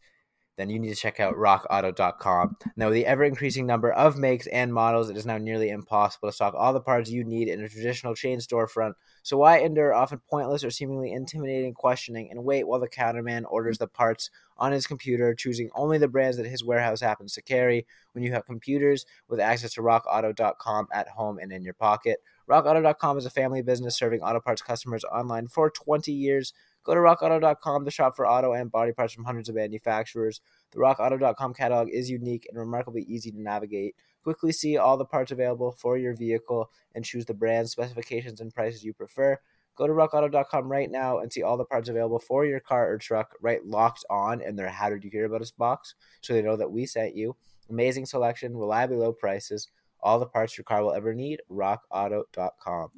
then 0.57 0.69
you 0.69 0.79
need 0.79 0.89
to 0.89 0.95
check 0.95 1.19
out 1.19 1.35
rockauto.com. 1.35 2.57
Now, 2.75 2.87
with 2.87 2.95
the 2.95 3.05
ever 3.05 3.23
increasing 3.23 3.65
number 3.65 3.91
of 3.91 4.17
makes 4.17 4.47
and 4.47 4.73
models, 4.73 5.09
it 5.09 5.17
is 5.17 5.25
now 5.25 5.37
nearly 5.37 5.69
impossible 5.69 6.29
to 6.29 6.33
stock 6.33 6.53
all 6.55 6.73
the 6.73 6.81
parts 6.81 7.09
you 7.09 7.23
need 7.23 7.47
in 7.47 7.61
a 7.61 7.69
traditional 7.69 8.15
chain 8.15 8.39
storefront. 8.39 8.93
So, 9.23 9.37
why 9.37 9.59
endure 9.59 9.93
often 9.93 10.21
pointless 10.29 10.63
or 10.63 10.69
seemingly 10.69 11.11
intimidating 11.11 11.73
questioning 11.73 12.29
and 12.29 12.43
wait 12.43 12.67
while 12.67 12.79
the 12.79 12.89
counterman 12.89 13.43
orders 13.49 13.77
the 13.77 13.87
parts 13.87 14.29
on 14.57 14.71
his 14.71 14.85
computer, 14.85 15.33
choosing 15.33 15.69
only 15.75 15.97
the 15.97 16.07
brands 16.07 16.37
that 16.37 16.45
his 16.45 16.63
warehouse 16.63 17.01
happens 17.01 17.33
to 17.33 17.41
carry 17.41 17.85
when 18.11 18.23
you 18.23 18.31
have 18.31 18.45
computers 18.45 19.05
with 19.27 19.39
access 19.39 19.73
to 19.73 19.81
rockauto.com 19.81 20.87
at 20.93 21.07
home 21.09 21.39
and 21.39 21.51
in 21.51 21.63
your 21.63 21.73
pocket? 21.73 22.19
RockAuto.com 22.49 23.17
is 23.17 23.25
a 23.25 23.29
family 23.29 23.61
business 23.61 23.97
serving 23.97 24.21
auto 24.21 24.39
parts 24.39 24.61
customers 24.61 25.03
online 25.05 25.47
for 25.47 25.69
20 25.69 26.11
years. 26.11 26.53
Go 26.83 26.93
to 26.93 26.99
rockauto.com 26.99 27.85
to 27.85 27.91
shop 27.91 28.15
for 28.15 28.27
auto 28.27 28.53
and 28.53 28.71
body 28.71 28.91
parts 28.91 29.13
from 29.13 29.23
hundreds 29.23 29.49
of 29.49 29.55
manufacturers. 29.55 30.41
The 30.71 30.79
rockauto.com 30.79 31.53
catalog 31.53 31.89
is 31.89 32.09
unique 32.09 32.45
and 32.49 32.59
remarkably 32.59 33.03
easy 33.03 33.31
to 33.31 33.41
navigate. 33.41 33.95
Quickly 34.23 34.51
see 34.51 34.77
all 34.77 34.97
the 34.97 35.05
parts 35.05 35.31
available 35.31 35.71
for 35.71 35.97
your 35.97 36.15
vehicle 36.15 36.69
and 36.95 37.05
choose 37.05 37.25
the 37.25 37.33
brand, 37.33 37.69
specifications, 37.69 38.41
and 38.41 38.53
prices 38.53 38.83
you 38.83 38.93
prefer. 38.93 39.37
Go 39.75 39.87
to 39.87 39.93
rockauto.com 39.93 40.71
right 40.71 40.89
now 40.89 41.19
and 41.19 41.33
see 41.33 41.41
all 41.41 41.57
the 41.57 41.65
parts 41.65 41.89
available 41.89 42.19
for 42.19 42.45
your 42.45 42.59
car 42.59 42.91
or 42.91 42.97
truck 42.97 43.33
right 43.41 43.65
locked 43.65 44.05
on 44.09 44.41
in 44.41 44.55
their 44.55 44.69
How 44.69 44.89
Did 44.89 45.03
You 45.03 45.09
Hear 45.09 45.25
About 45.25 45.41
Us 45.41 45.51
box 45.51 45.95
so 46.21 46.33
they 46.33 46.41
know 46.41 46.55
that 46.55 46.71
we 46.71 46.85
sent 46.85 47.15
you. 47.15 47.35
Amazing 47.69 48.05
selection, 48.05 48.55
reliably 48.55 48.97
low 48.97 49.13
prices, 49.13 49.69
all 50.01 50.19
the 50.19 50.25
parts 50.25 50.57
your 50.57 50.65
car 50.65 50.83
will 50.83 50.93
ever 50.93 51.13
need, 51.13 51.41
rockauto.com. 51.49 52.91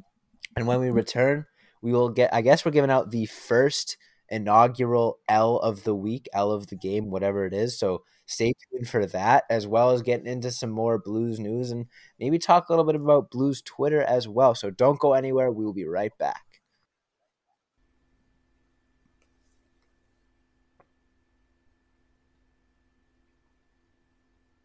And 0.58 0.68
when 0.68 0.80
we 0.80 0.90
return, 0.90 1.46
we 1.82 1.92
will 1.92 2.10
get, 2.10 2.34
I 2.34 2.42
guess 2.42 2.66
we're 2.66 2.72
giving 2.72 2.92
out 2.92 3.12
the 3.12 3.26
first 3.26 3.98
inaugural 4.30 5.20
L 5.30 5.58
of 5.58 5.84
the 5.84 5.96
week, 5.96 6.28
L 6.34 6.52
of 6.52 6.68
the 6.68 6.76
game, 6.76 7.10
whatever 7.12 7.46
it 7.46 7.54
is. 7.54 7.78
So 7.78 8.04
stay 8.26 8.54
tuned 8.72 8.90
for 8.90 9.06
that, 9.08 9.44
as 9.50 9.68
well 9.68 9.92
as 9.92 10.02
getting 10.02 10.28
into 10.28 10.52
some 10.52 10.72
more 10.72 10.98
Blues 10.98 11.40
news 11.40 11.72
and 11.72 11.86
maybe 12.20 12.40
talk 12.40 12.70
a 12.70 12.72
little 12.72 12.86
bit 12.86 12.96
about 12.96 13.32
Blues 13.32 13.62
Twitter 13.62 14.02
as 14.02 14.28
well. 14.28 14.56
So 14.56 14.72
don't 14.72 15.00
go 15.00 15.14
anywhere. 15.14 15.52
We 15.52 15.66
will 15.66 15.74
be 15.74 15.86
right 15.86 16.16
back. 16.18 16.42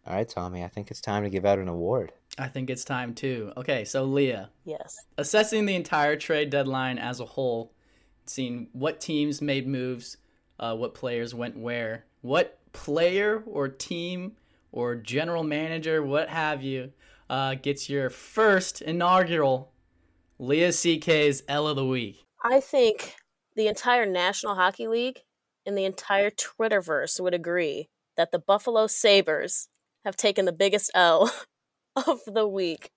All 0.07 0.15
right, 0.15 0.29
Tommy, 0.29 0.63
I 0.63 0.69
think 0.69 0.91
it's 0.91 1.01
time 1.01 1.23
to 1.25 1.31
give 1.31 1.47
out 1.47 1.59
an 1.59 1.69
award. 1.69 2.13
I 2.41 2.49
think 2.49 2.71
it's 2.71 2.85
time 2.85 3.15
too. 3.15 3.53
Okay, 3.57 3.85
so 3.85 4.05
Leah, 4.05 4.51
Yes. 4.65 4.97
assessing 5.19 5.67
the 5.67 5.75
entire 5.75 6.17
trade 6.17 6.51
deadline 6.51 6.99
as 6.99 7.21
a 7.21 7.25
whole, 7.25 7.73
seeing 8.27 8.69
what 8.73 9.01
teams 9.01 9.43
made 9.43 9.67
moves, 9.67 10.17
uh, 10.59 10.75
what 10.75 10.95
players 10.95 11.35
went 11.35 11.57
where, 11.57 12.07
what 12.23 12.59
player 12.73 13.43
or 13.47 13.69
team 13.69 14.37
or 14.73 14.95
general 14.95 15.43
manager, 15.43 16.03
what 16.03 16.29
have 16.29 16.63
you, 16.63 16.93
uh, 17.29 17.55
gets 17.57 17.91
your 17.91 18.09
first 18.09 18.81
inaugural 18.81 19.73
Leah 20.39 20.71
CK's 20.73 21.43
L 21.49 21.69
of 21.69 21.77
the 21.77 21.85
Week. 21.85 22.25
I 22.43 22.61
think 22.61 23.17
the 23.55 23.69
entire 23.69 24.07
National 24.07 24.55
Hockey 24.55 24.89
League 24.89 25.21
and 25.67 25.77
the 25.77 25.85
entire 25.85 26.31
Twitterverse 26.31 27.21
would 27.21 27.35
agree 27.35 27.91
that 28.17 28.33
the 28.33 28.39
Buffalo 28.39 28.87
Sabres 28.87 29.69
have 30.05 30.17
taken 30.17 30.47
the 30.47 30.53
biggest 30.53 30.91
L 30.95 31.31
of 31.97 32.21
the 32.27 32.47
week. 32.47 32.91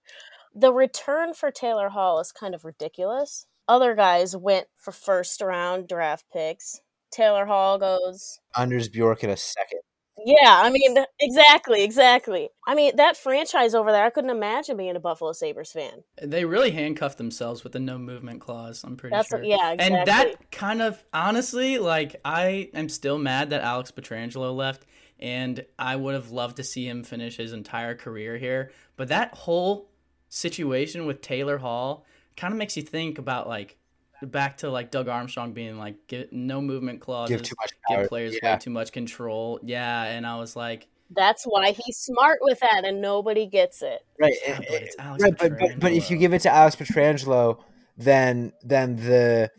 The 0.55 0.73
return 0.73 1.33
for 1.33 1.51
Taylor 1.51 1.89
Hall 1.89 2.19
is 2.19 2.31
kind 2.31 2.53
of 2.53 2.65
ridiculous. 2.65 3.47
Other 3.67 3.95
guys 3.95 4.35
went 4.35 4.67
for 4.77 4.91
first 4.91 5.41
round 5.41 5.87
draft 5.87 6.25
picks. 6.31 6.81
Taylor 7.11 7.45
Hall 7.45 7.77
goes 7.77 8.39
Anders 8.57 8.89
Bjork 8.89 9.23
in 9.23 9.29
a 9.29 9.37
second. 9.37 9.79
Yeah, 10.25 10.61
I 10.61 10.69
mean, 10.69 10.95
exactly, 11.19 11.83
exactly. 11.83 12.49
I 12.67 12.75
mean, 12.75 12.95
that 12.97 13.17
franchise 13.17 13.73
over 13.73 13.91
there, 13.91 14.05
I 14.05 14.09
couldn't 14.09 14.29
imagine 14.29 14.77
being 14.77 14.95
a 14.95 14.99
Buffalo 14.99 15.31
Sabres 15.33 15.71
fan. 15.71 16.03
They 16.21 16.45
really 16.45 16.71
handcuffed 16.71 17.17
themselves 17.17 17.63
with 17.63 17.73
the 17.73 17.79
no 17.79 17.97
movement 17.97 18.39
clause. 18.39 18.83
I'm 18.83 18.95
pretty 18.95 19.15
That's 19.15 19.29
sure. 19.29 19.43
yeah, 19.43 19.71
exactly. 19.71 19.97
And 19.97 20.07
that 20.07 20.51
kind 20.51 20.81
of 20.81 21.03
honestly, 21.13 21.79
like 21.79 22.21
I 22.23 22.69
am 22.73 22.89
still 22.89 23.17
mad 23.17 23.49
that 23.49 23.61
Alex 23.61 23.91
Pietrangelo 23.91 24.55
left, 24.55 24.85
and 25.19 25.65
I 25.79 25.95
would 25.95 26.13
have 26.13 26.31
loved 26.31 26.57
to 26.57 26.63
see 26.63 26.87
him 26.87 27.03
finish 27.03 27.37
his 27.37 27.51
entire 27.51 27.95
career 27.95 28.37
here. 28.37 28.71
But 28.95 29.07
that 29.09 29.33
whole 29.33 29.89
situation 30.29 31.05
with 31.05 31.21
Taylor 31.21 31.57
Hall 31.57 32.05
kind 32.35 32.53
of 32.53 32.57
makes 32.57 32.75
you 32.77 32.83
think 32.83 33.17
about 33.17 33.47
like 33.47 33.77
back 34.21 34.57
to 34.57 34.69
like 34.69 34.89
Doug 34.91 35.07
Armstrong 35.07 35.53
being 35.53 35.77
like 35.77 35.95
give, 36.07 36.31
no 36.31 36.61
movement 36.61 37.01
clauses, 37.01 37.35
Give 37.35 37.43
too 37.43 37.55
much 37.59 37.71
power. 37.87 38.01
give 38.01 38.09
players 38.09 38.37
Yeah. 38.41 38.53
way 38.53 38.59
too 38.59 38.69
much 38.69 38.91
control. 38.91 39.59
Yeah, 39.63 40.03
and 40.03 40.25
I 40.25 40.37
was 40.37 40.55
like, 40.55 40.87
That's 41.11 41.43
why 41.43 41.71
he's 41.71 41.97
smart 41.97 42.39
with 42.41 42.59
that, 42.59 42.85
and 42.85 43.01
nobody 43.01 43.45
gets 43.45 43.81
it. 43.81 44.05
Right, 44.19 44.33
yeah, 44.45 44.53
eh, 44.53 44.57
but 44.57 44.71
eh, 44.71 44.77
it's 44.83 44.95
Alex 44.97 45.23
right, 45.23 45.37
but, 45.37 45.59
but 45.59 45.79
but 45.79 45.91
if 45.91 46.09
you 46.09 46.17
give 46.17 46.33
it 46.33 46.41
to 46.43 46.49
Alex 46.53 46.75
Pietrangelo, 46.75 47.59
then 47.97 48.53
then 48.63 48.95
the 48.95 49.51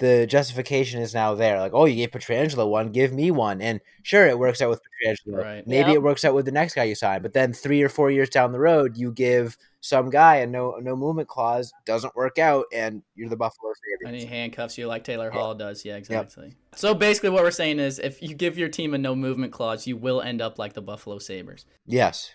the 0.00 0.26
justification 0.26 1.00
is 1.00 1.14
now 1.14 1.34
there. 1.34 1.60
Like, 1.60 1.72
oh, 1.72 1.84
you 1.84 1.94
gave 1.94 2.10
Pietrangelo 2.10 2.68
one, 2.68 2.90
give 2.90 3.12
me 3.12 3.30
one. 3.30 3.60
And 3.62 3.80
sure, 4.02 4.26
it 4.26 4.38
works 4.38 4.60
out 4.60 4.70
with 4.70 4.80
Pietrangelo. 5.06 5.36
Right. 5.44 5.66
Maybe 5.66 5.90
Yep. 5.90 5.96
it 5.96 6.02
works 6.02 6.24
out 6.24 6.34
with 6.34 6.46
the 6.46 6.52
next 6.52 6.74
guy 6.74 6.84
you 6.84 6.94
sign. 6.96 7.22
But 7.22 7.32
then 7.34 7.52
three 7.52 7.82
or 7.82 7.88
four 7.88 8.10
years 8.10 8.28
down 8.28 8.50
the 8.52 8.58
road, 8.58 8.96
you 8.96 9.12
give 9.12 9.56
some 9.82 10.10
guy 10.10 10.36
a 10.36 10.46
no 10.46 10.76
no 10.82 10.96
movement 10.96 11.28
clause, 11.28 11.72
doesn't 11.86 12.14
work 12.16 12.38
out, 12.38 12.64
and 12.72 13.02
you're 13.14 13.28
the 13.30 13.36
Buffalo 13.36 13.70
And 13.70 14.08
Sabres. 14.10 14.22
he 14.22 14.26
handcuffs 14.28 14.76
you 14.76 14.86
like 14.88 15.04
Taylor 15.04 15.30
Hall 15.30 15.54
does. 15.54 15.84
Yeah, 15.84 15.96
exactly. 15.96 16.54
So 16.74 16.92
basically, 16.94 17.30
what 17.30 17.42
we're 17.44 17.50
saying 17.50 17.78
is, 17.78 17.98
if 17.98 18.20
you 18.20 18.34
give 18.34 18.58
your 18.58 18.68
team 18.68 18.92
a 18.94 18.98
no 18.98 19.14
movement 19.14 19.52
clause, 19.52 19.86
you 19.86 19.96
will 19.96 20.20
end 20.20 20.40
up 20.42 20.58
like 20.58 20.72
the 20.74 20.82
Buffalo 20.82 21.18
Sabres. 21.18 21.64
Yes. 21.86 22.32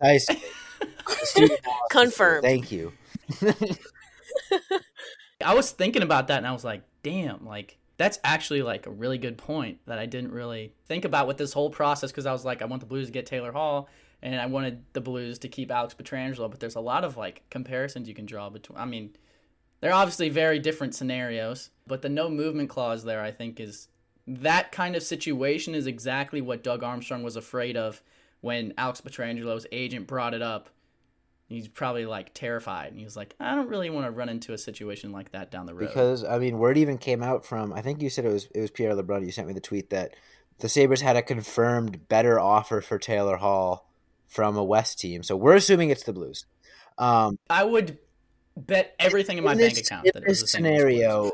Precisely. 0.00 0.36
Astute 1.22 1.50
analysis. 1.50 1.60
Confirmed. 1.90 2.42
Thank 2.44 2.70
you. 2.72 2.92
I 5.44 5.54
was 5.54 5.70
thinking 5.70 6.02
about 6.02 6.28
that, 6.28 6.38
and 6.38 6.46
I 6.46 6.52
was 6.52 6.64
like, 6.64 6.82
damn, 7.02 7.44
like 7.44 7.78
that's 7.96 8.18
actually 8.24 8.62
like 8.62 8.86
a 8.86 8.90
really 8.90 9.18
good 9.18 9.38
point 9.38 9.78
that 9.86 9.98
I 9.98 10.06
didn't 10.06 10.32
really 10.32 10.72
think 10.86 11.04
about 11.04 11.26
with 11.26 11.36
this 11.36 11.52
whole 11.52 11.70
process 11.70 12.10
because 12.10 12.26
I 12.26 12.32
was 12.32 12.44
like, 12.44 12.60
I 12.60 12.66
want 12.66 12.80
the 12.80 12.86
Blues 12.86 13.06
to 13.06 13.12
get 13.12 13.26
Taylor 13.26 13.52
Hall. 13.52 13.88
And 14.22 14.40
I 14.40 14.46
wanted 14.46 14.82
the 14.94 15.02
Blues 15.02 15.38
to 15.40 15.48
keep 15.48 15.70
Alex 15.70 15.94
Pietrangelo, 15.94 16.50
but 16.50 16.58
there's 16.58 16.76
a 16.76 16.80
lot 16.80 17.04
of 17.04 17.18
like 17.18 17.42
comparisons 17.50 18.08
you 18.08 18.14
can 18.14 18.24
draw 18.24 18.48
between. 18.48 18.78
I 18.78 18.86
mean, 18.86 19.14
they're 19.80 19.92
obviously 19.92 20.30
very 20.30 20.58
different 20.58 20.94
scenarios, 20.94 21.68
but 21.86 22.00
the 22.00 22.08
no 22.08 22.30
movement 22.30 22.70
clause 22.70 23.04
there, 23.04 23.20
I 23.20 23.30
think, 23.30 23.60
is 23.60 23.88
that 24.26 24.72
kind 24.72 24.96
of 24.96 25.02
situation 25.02 25.74
is 25.74 25.86
exactly 25.86 26.40
what 26.40 26.64
Doug 26.64 26.82
Armstrong 26.82 27.22
was 27.22 27.36
afraid 27.36 27.76
of 27.76 28.02
when 28.40 28.72
Alex 28.78 29.02
Pietrangelo's 29.02 29.66
agent 29.70 30.06
brought 30.06 30.32
it 30.32 30.40
up. 30.40 30.70
He's 31.54 31.68
probably 31.68 32.06
like 32.06 32.34
terrified, 32.34 32.88
and 32.88 32.98
he 32.98 33.04
was 33.04 33.16
like, 33.16 33.34
"I 33.40 33.54
don't 33.54 33.68
really 33.68 33.90
want 33.90 34.06
to 34.06 34.10
run 34.10 34.28
into 34.28 34.52
a 34.52 34.58
situation 34.58 35.12
like 35.12 35.32
that 35.32 35.50
down 35.50 35.66
the 35.66 35.74
road." 35.74 35.86
Because 35.86 36.24
I 36.24 36.38
mean, 36.38 36.58
word 36.58 36.76
even 36.76 36.98
came 36.98 37.22
out 37.22 37.44
from 37.44 37.72
I 37.72 37.80
think 37.80 38.02
you 38.02 38.10
said 38.10 38.24
it 38.24 38.32
was 38.32 38.48
it 38.54 38.60
was 38.60 38.70
Pierre 38.70 38.94
LeBrun. 38.94 39.24
You 39.24 39.32
sent 39.32 39.48
me 39.48 39.54
the 39.54 39.60
tweet 39.60 39.90
that 39.90 40.14
the 40.58 40.68
Sabres 40.68 41.00
had 41.00 41.16
a 41.16 41.22
confirmed 41.22 42.08
better 42.08 42.38
offer 42.38 42.80
for 42.80 42.98
Taylor 42.98 43.36
Hall 43.36 43.88
from 44.26 44.56
a 44.56 44.64
West 44.64 44.98
team. 44.98 45.22
So 45.22 45.36
we're 45.36 45.56
assuming 45.56 45.90
it's 45.90 46.04
the 46.04 46.12
Blues. 46.12 46.46
Um, 46.98 47.38
I 47.50 47.64
would 47.64 47.98
bet 48.56 48.94
everything 48.98 49.38
in 49.38 49.44
my 49.44 49.52
in 49.52 49.58
bank 49.58 49.78
account 49.78 50.06
in 50.06 50.12
that 50.14 50.22
it 50.22 50.28
was 50.28 50.40
this. 50.40 50.54
Louis 50.54 50.68
scenario, 50.68 51.30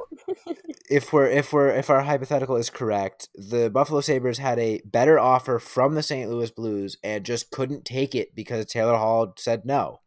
if 0.91 1.13
we're 1.13 1.27
if 1.27 1.53
we're 1.53 1.69
if 1.69 1.91
our 1.91 2.03
hypothetical 2.03 2.57
is 2.57 2.71
correct, 2.71 3.29
the 3.35 3.71
Buffalo 3.71 4.01
Sabres 4.01 4.39
had 4.39 4.59
a 4.59 4.81
better 4.85 5.19
offer 5.19 5.59
from 5.59 5.95
the 5.95 6.03
St. 6.03 6.31
Louis 6.31 6.51
Blues 6.51 6.97
and 7.03 7.25
just 7.25 7.51
couldn't 7.51 7.85
take 7.85 8.15
it 8.15 8.35
because 8.35 8.67
Taylor 8.67 8.97
Hall 8.97 9.35
said 9.37 9.65
no. 9.65 10.01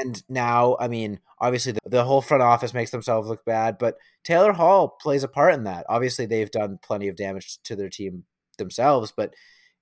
And 0.00 0.22
now, 0.28 0.76
I 0.78 0.88
mean, 0.88 1.20
obviously 1.40 1.72
the, 1.72 1.80
the 1.86 2.04
whole 2.04 2.22
front 2.22 2.42
office 2.42 2.74
makes 2.74 2.90
themselves 2.90 3.28
look 3.28 3.44
bad, 3.44 3.78
but 3.78 3.96
Taylor 4.24 4.52
Hall 4.52 4.96
plays 5.00 5.24
a 5.24 5.28
part 5.28 5.54
in 5.54 5.64
that. 5.64 5.86
Obviously, 5.88 6.26
they've 6.26 6.50
done 6.50 6.78
plenty 6.82 7.08
of 7.08 7.16
damage 7.16 7.58
to 7.64 7.76
their 7.76 7.88
team 7.88 8.24
themselves, 8.58 9.12
but 9.16 9.34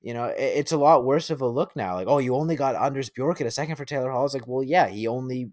you 0.03 0.15
know, 0.15 0.25
it, 0.27 0.39
it's 0.39 0.73
a 0.73 0.79
lot 0.79 1.05
worse 1.05 1.31
of 1.31 1.41
a 1.41 1.47
look 1.47 1.77
now. 1.77 1.95
Like, 1.95 2.09
oh, 2.09 2.19
you 2.19 2.35
only 2.35 2.57
got 2.57 2.77
Anders 2.77 3.11
Bjork 3.11 3.41
at 3.41 3.47
a 3.47 3.51
second 3.51 3.77
for 3.77 3.85
Taylor 3.85 4.11
Hall. 4.11 4.25
It's 4.25 4.35
like, 4.35 4.47
well, 4.47 4.63
yeah, 4.63 4.89
he 4.89 5.07
only 5.07 5.53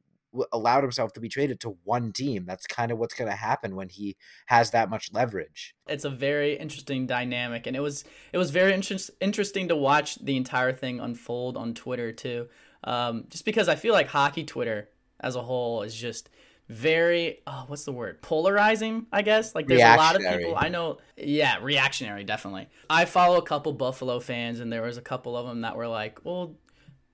allowed 0.51 0.83
himself 0.83 1.13
to 1.13 1.19
be 1.19 1.29
traded 1.29 1.59
to 1.61 1.77
one 1.83 2.11
team. 2.11 2.45
That's 2.45 2.67
kind 2.67 2.91
of 2.91 2.97
what's 2.97 3.13
going 3.13 3.29
to 3.29 3.35
happen 3.35 3.75
when 3.75 3.89
he 3.89 4.15
has 4.47 4.71
that 4.71 4.89
much 4.89 5.11
leverage. 5.13 5.75
it's 5.87 6.05
a 6.05 6.09
very 6.09 6.57
interesting 6.57 7.07
dynamic 7.07 7.65
and 7.65 7.75
it 7.75 7.79
was 7.79 8.03
it 8.33 8.37
was 8.37 8.51
very 8.51 8.73
interest, 8.73 9.09
interesting 9.21 9.67
to 9.69 9.75
watch 9.75 10.15
the 10.15 10.37
entire 10.37 10.73
thing 10.73 10.99
unfold 10.99 11.55
on 11.55 11.73
twitter 11.73 12.11
too 12.11 12.47
um, 12.83 13.25
just 13.29 13.45
because 13.45 13.67
i 13.67 13.75
feel 13.75 13.93
like 13.93 14.07
hockey 14.07 14.43
twitter 14.43 14.89
as 15.19 15.35
a 15.35 15.41
whole 15.41 15.81
is 15.83 15.95
just 15.95 16.29
very 16.69 17.39
oh, 17.47 17.63
what's 17.67 17.85
the 17.85 17.93
word? 17.93 18.21
Polarizing 18.21 19.05
i 19.11 19.21
guess. 19.21 19.55
Like 19.55 19.67
there's 19.67 19.81
a 19.81 19.95
lot 19.95 20.15
of 20.15 20.21
people 20.21 20.53
i 20.57 20.67
know 20.67 20.97
yeah 21.15 21.59
reactionary 21.61 22.23
definitely. 22.25 22.67
I 22.89 23.05
follow 23.05 23.37
a 23.37 23.41
couple 23.41 23.71
buffalo 23.73 24.19
fans 24.19 24.59
and 24.59 24.71
there 24.71 24.81
was 24.81 24.97
a 24.97 25.01
couple 25.01 25.37
of 25.37 25.47
them 25.47 25.61
that 25.61 25.77
were 25.77 25.87
like 25.87 26.19
well 26.25 26.55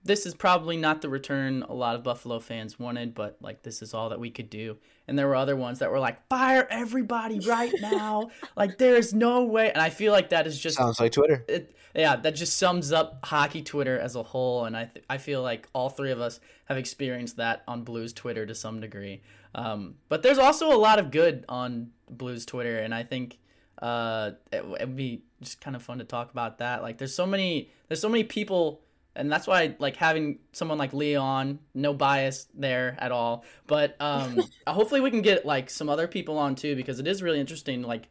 this 0.05 0.25
is 0.25 0.33
probably 0.35 0.75
not 0.77 1.01
the 1.01 1.09
return 1.09 1.63
a 1.63 1.73
lot 1.73 1.95
of 1.95 2.03
Buffalo 2.03 2.39
fans 2.39 2.77
wanted, 2.77 3.13
but 3.13 3.37
like 3.41 3.63
this 3.63 3.81
is 3.81 3.93
all 3.93 4.09
that 4.09 4.19
we 4.19 4.29
could 4.29 4.49
do. 4.49 4.77
And 5.07 5.17
there 5.17 5.27
were 5.27 5.35
other 5.35 5.55
ones 5.55 5.79
that 5.79 5.91
were 5.91 5.99
like, 5.99 6.27
fire 6.27 6.67
everybody 6.69 7.39
right 7.39 7.73
now. 7.81 8.29
like 8.55 8.77
there 8.77 8.95
is 8.95 9.13
no 9.13 9.43
way. 9.43 9.71
And 9.71 9.81
I 9.81 9.89
feel 9.89 10.11
like 10.11 10.29
that 10.29 10.47
is 10.47 10.59
just 10.59 10.77
Sounds 10.77 10.99
like 10.99 11.13
Twitter. 11.13 11.45
it, 11.47 11.75
yeah, 11.95 12.15
that 12.15 12.35
just 12.35 12.57
sums 12.57 12.91
up 12.91 13.19
hockey 13.23 13.61
Twitter 13.61 13.99
as 13.99 14.15
a 14.15 14.23
whole, 14.23 14.65
and 14.65 14.75
I 14.75 14.85
th- 14.85 15.05
I 15.09 15.19
feel 15.19 15.43
like 15.43 15.67
all 15.73 15.89
three 15.89 16.11
of 16.11 16.19
us 16.19 16.39
have 16.65 16.77
experienced 16.77 17.37
that 17.37 17.63
on 17.67 17.83
Blues 17.83 18.13
Twitter 18.13 18.45
to 18.45 18.55
some 18.55 18.79
degree. 18.79 19.21
Um, 19.53 19.95
but 20.09 20.23
there's 20.23 20.39
also 20.39 20.73
a 20.73 20.77
lot 20.77 20.97
of 20.97 21.11
good 21.11 21.45
on 21.47 21.91
Blues 22.09 22.45
Twitter, 22.45 22.79
and 22.79 22.95
I 22.95 23.03
think 23.03 23.37
uh, 23.79 24.31
it, 24.51 24.65
it'd 24.79 24.95
be 24.95 25.23
just 25.41 25.61
kind 25.61 25.75
of 25.75 25.83
fun 25.83 25.99
to 25.99 26.03
talk 26.03 26.31
about 26.31 26.57
that. 26.57 26.81
Like, 26.81 26.97
there's 26.97 27.13
so 27.13 27.27
many 27.27 27.69
there's 27.87 28.01
so 28.01 28.09
many 28.09 28.23
people, 28.23 28.81
and 29.15 29.31
that's 29.31 29.45
why 29.45 29.75
like 29.79 29.95
having 29.95 30.39
someone 30.53 30.77
like 30.77 30.93
Leon, 30.93 31.59
no 31.73 31.93
bias 31.93 32.47
there 32.53 32.95
at 32.99 33.11
all. 33.11 33.45
But 33.67 33.95
um, 33.99 34.41
hopefully 34.67 35.01
we 35.01 35.11
can 35.11 35.21
get 35.21 35.45
like 35.45 35.69
some 35.69 35.89
other 35.89 36.07
people 36.07 36.37
on 36.37 36.55
too, 36.55 36.75
because 36.75 36.99
it 36.99 37.07
is 37.07 37.21
really 37.21 37.39
interesting, 37.39 37.83
like 37.83 38.07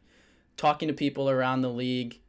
talking 0.55 0.87
to 0.87 0.93
people 0.93 1.29
around 1.29 1.61
the 1.61 1.69
league 1.69 2.19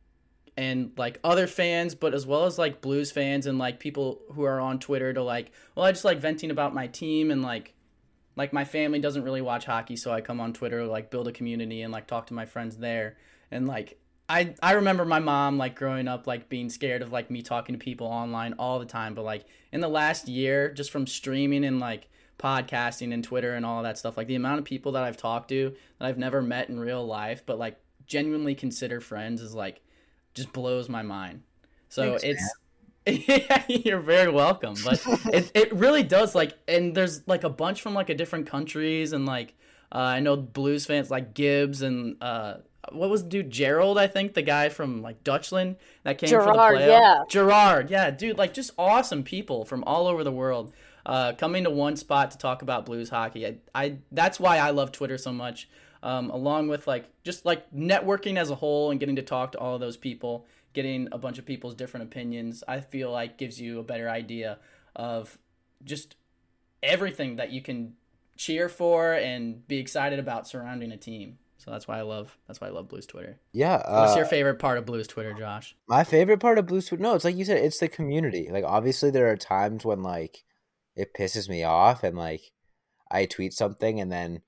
and 0.57 0.93
like 0.97 1.21
other 1.23 1.47
fans, 1.47 1.95
but 1.95 2.15
as 2.15 2.27
well 2.27 2.47
as 2.47 2.59
like 2.59 2.81
blues 2.81 3.11
fans 3.11 3.47
and 3.47 3.59
like 3.59 3.79
people 3.81 4.21
who 4.33 4.45
are 4.45 4.61
on 4.61 4.79
Twitter 4.79 5.13
to 5.13 5.23
like, 5.23 5.53
well, 5.75 5.87
I 5.87 5.93
just 5.93 6.05
like 6.05 6.19
venting 6.19 6.51
about 6.51 6.75
my 6.75 6.87
team 6.87 7.31
and 7.31 7.43
like, 7.43 7.75
like 8.37 8.53
my 8.53 8.65
family 8.65 8.99
doesn't 8.99 9.23
really 9.23 9.43
watch 9.43 9.65
hockey, 9.65 9.97
so 9.97 10.13
I 10.13 10.21
come 10.21 10.41
on 10.41 10.53
Twitter 10.53 10.85
like 10.85 11.11
build 11.11 11.29
a 11.29 11.33
community 11.33 11.83
and 11.83 11.93
like 11.93 12.09
talk 12.09 12.27
to 12.29 12.35
my 12.35 12.47
friends 12.47 12.77
there. 12.79 13.17
And 13.51 13.69
like, 13.69 13.99
I 14.29 14.55
I 14.63 14.73
remember 14.73 15.05
my 15.05 15.19
mom 15.19 15.59
like 15.59 15.77
growing 15.77 16.09
up 16.09 16.27
like 16.27 16.49
being 16.49 16.71
scared 16.71 17.03
of 17.03 17.13
like 17.13 17.31
me 17.31 17.43
talking 17.43 17.75
to 17.75 17.79
people 17.79 18.07
online 18.07 18.55
all 18.59 18.79
the 18.79 18.87
time, 18.87 19.15
but 19.15 19.25
like 19.25 19.45
in 19.73 19.81
the 19.81 19.89
last 19.89 20.29
year, 20.29 20.73
just 20.73 20.91
from 20.91 21.07
streaming 21.07 21.65
and 21.65 21.79
like 21.79 22.09
podcasting 22.39 23.13
and 23.13 23.23
Twitter 23.23 23.55
and 23.55 23.67
all 23.67 23.83
that 23.83 23.99
stuff, 23.99 24.17
like 24.17 24.27
the 24.27 24.35
amount 24.35 24.59
of 24.59 24.65
people 24.65 24.93
that 24.93 25.05
I've 25.05 25.17
talked 25.17 25.49
to 25.51 25.75
that 25.99 26.07
I've 26.07 26.19
never 26.19 26.43
met 26.43 26.69
in 26.69 26.81
real 26.81 27.07
life, 27.07 27.45
but 27.45 27.59
like 27.59 27.79
genuinely 28.07 28.55
consider 28.55 29.01
friends 29.01 29.41
is 29.41 29.55
like 29.55 29.83
just 30.35 30.53
blows 30.53 30.89
my 30.89 31.03
mind. 31.03 31.43
So 31.89 32.17
Thanks, 32.17 32.25
it's 32.25 32.55
yeah, 33.29 33.65
you're 33.69 34.01
very 34.01 34.31
welcome. 34.31 34.75
But 34.83 35.03
it 35.27 35.51
it 35.55 35.73
really 35.75 36.03
does 36.03 36.35
like, 36.35 36.57
and 36.67 36.95
there's 36.95 37.27
like 37.29 37.45
a 37.45 37.51
bunch 37.51 37.83
from 37.83 37.93
like 37.93 38.09
a 38.09 38.15
different 38.15 38.47
countries, 38.47 39.13
and 39.13 39.27
like 39.27 39.55
uh, 39.93 39.99
I 39.99 40.21
know 40.21 40.37
blues 40.37 40.87
fans 40.87 41.11
like 41.11 41.35
Gibbs 41.35 41.83
and 41.83 42.17
uh, 42.23 42.55
what 42.93 43.11
was 43.11 43.23
the 43.25 43.29
dude 43.29 43.51
Gerald? 43.51 43.99
I 43.99 44.07
think 44.07 44.35
the 44.35 44.43
guy 44.43 44.69
from 44.69 45.03
like 45.03 45.23
Dutchland 45.25 45.77
that 46.03 46.19
came 46.19 46.29
for 46.31 46.45
the 46.45 46.53
Gerard, 46.53 46.79
playoff. 46.79 46.89
yeah. 46.89 47.23
Gerard, 47.29 47.91
yeah, 47.91 48.11
dude, 48.11 48.39
like 48.39 48.55
just 48.55 48.73
awesome 48.79 49.23
people 49.23 49.65
from 49.65 49.85
all 49.85 50.07
over 50.07 50.25
the 50.25 50.33
world 50.33 50.73
uh, 51.07 51.33
coming 51.35 51.65
to 51.65 51.71
one 51.71 51.97
spot 51.97 52.31
to 52.31 52.39
talk 52.39 52.63
about 52.63 52.87
blues 52.87 53.09
hockey. 53.11 53.47
I, 53.47 53.57
I 53.75 53.99
that's 54.11 54.41
why 54.41 54.59
I 54.59 54.71
love 54.71 54.93
Twitter 54.93 55.19
so 55.19 55.33
much. 55.33 55.69
Um, 56.03 56.29
along 56.29 56.69
with 56.69 56.87
like 56.87 57.07
just 57.23 57.47
like 57.47 57.71
networking 57.73 58.37
as 58.37 58.51
a 58.51 58.55
whole 58.55 58.91
and 58.91 59.01
getting 59.01 59.17
to 59.17 59.23
talk 59.23 59.53
to 59.53 59.59
all 59.59 59.75
of 59.75 59.81
those 59.81 59.97
people, 59.97 60.47
getting 60.75 61.09
a 61.13 61.19
bunch 61.19 61.39
of 61.39 61.47
people's 61.47 61.75
different 61.75 62.05
opinions, 62.05 62.63
I 62.69 62.81
feel 62.81 63.11
like 63.11 63.39
gives 63.39 63.59
you 63.59 63.79
a 63.79 63.83
better 63.83 64.11
idea 64.11 64.59
of 64.95 65.39
just 65.83 66.17
everything 66.83 67.37
that 67.37 67.53
you 67.53 67.63
can 67.63 67.95
cheer 68.37 68.69
for 68.69 69.15
and 69.15 69.67
be 69.67 69.79
excited 69.79 70.19
about 70.19 70.47
surrounding 70.47 70.93
a 70.93 70.97
team. 70.97 71.39
So 71.65 71.71
that's 71.71 71.89
why 71.89 71.99
I 71.99 72.03
love 72.03 72.37
that's 72.47 72.61
why 72.61 72.67
I 72.67 72.71
love 72.71 72.89
Blues 72.89 73.07
Twitter. 73.07 73.39
Yeah. 73.53 73.77
What's 73.77 74.13
uh, 74.13 74.17
your 74.17 74.27
favorite 74.27 74.59
part 74.59 74.77
of 74.77 74.85
Blues 74.85 75.07
Twitter, 75.07 75.33
Josh? 75.33 75.75
My 75.89 76.05
favorite 76.05 76.41
part 76.41 76.59
of 76.59 76.67
Blues 76.67 76.87
Twitter, 76.87 77.03
no, 77.03 77.15
it's 77.15 77.25
like 77.25 77.37
you 77.37 77.47
said, 77.47 77.57
it's 77.57 77.79
the 77.79 77.89
community. 77.89 78.51
Like, 78.53 78.65
obviously, 78.65 79.11
there 79.11 79.31
are 79.31 79.37
times 79.37 79.83
when 79.83 80.03
like 80.03 80.45
it 80.95 81.15
pisses 81.15 81.49
me 81.49 81.65
off, 81.65 82.05
and 82.05 82.19
like 82.19 82.53
I 83.11 83.25
tweet 83.25 83.55
something 83.55 83.99
and 83.99 84.13
then 84.13 84.43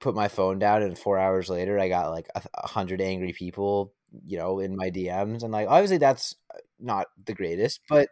put 0.00 0.16
my 0.16 0.26
phone 0.26 0.58
down, 0.58 0.82
and 0.82 0.98
four 0.98 1.16
hours 1.16 1.48
later, 1.48 1.78
I 1.78 1.88
got 1.88 2.10
like 2.10 2.26
a, 2.34 2.66
hundred 2.66 3.00
angry 3.00 3.32
people, 3.32 3.94
you 4.26 4.36
know, 4.36 4.58
in 4.58 4.74
my 4.74 4.90
DMs, 4.90 5.44
and 5.44 5.52
like 5.52 5.68
obviously 5.68 5.98
that's 5.98 6.34
not 6.80 7.06
the 7.24 7.34
greatest, 7.34 7.82
but 7.88 8.08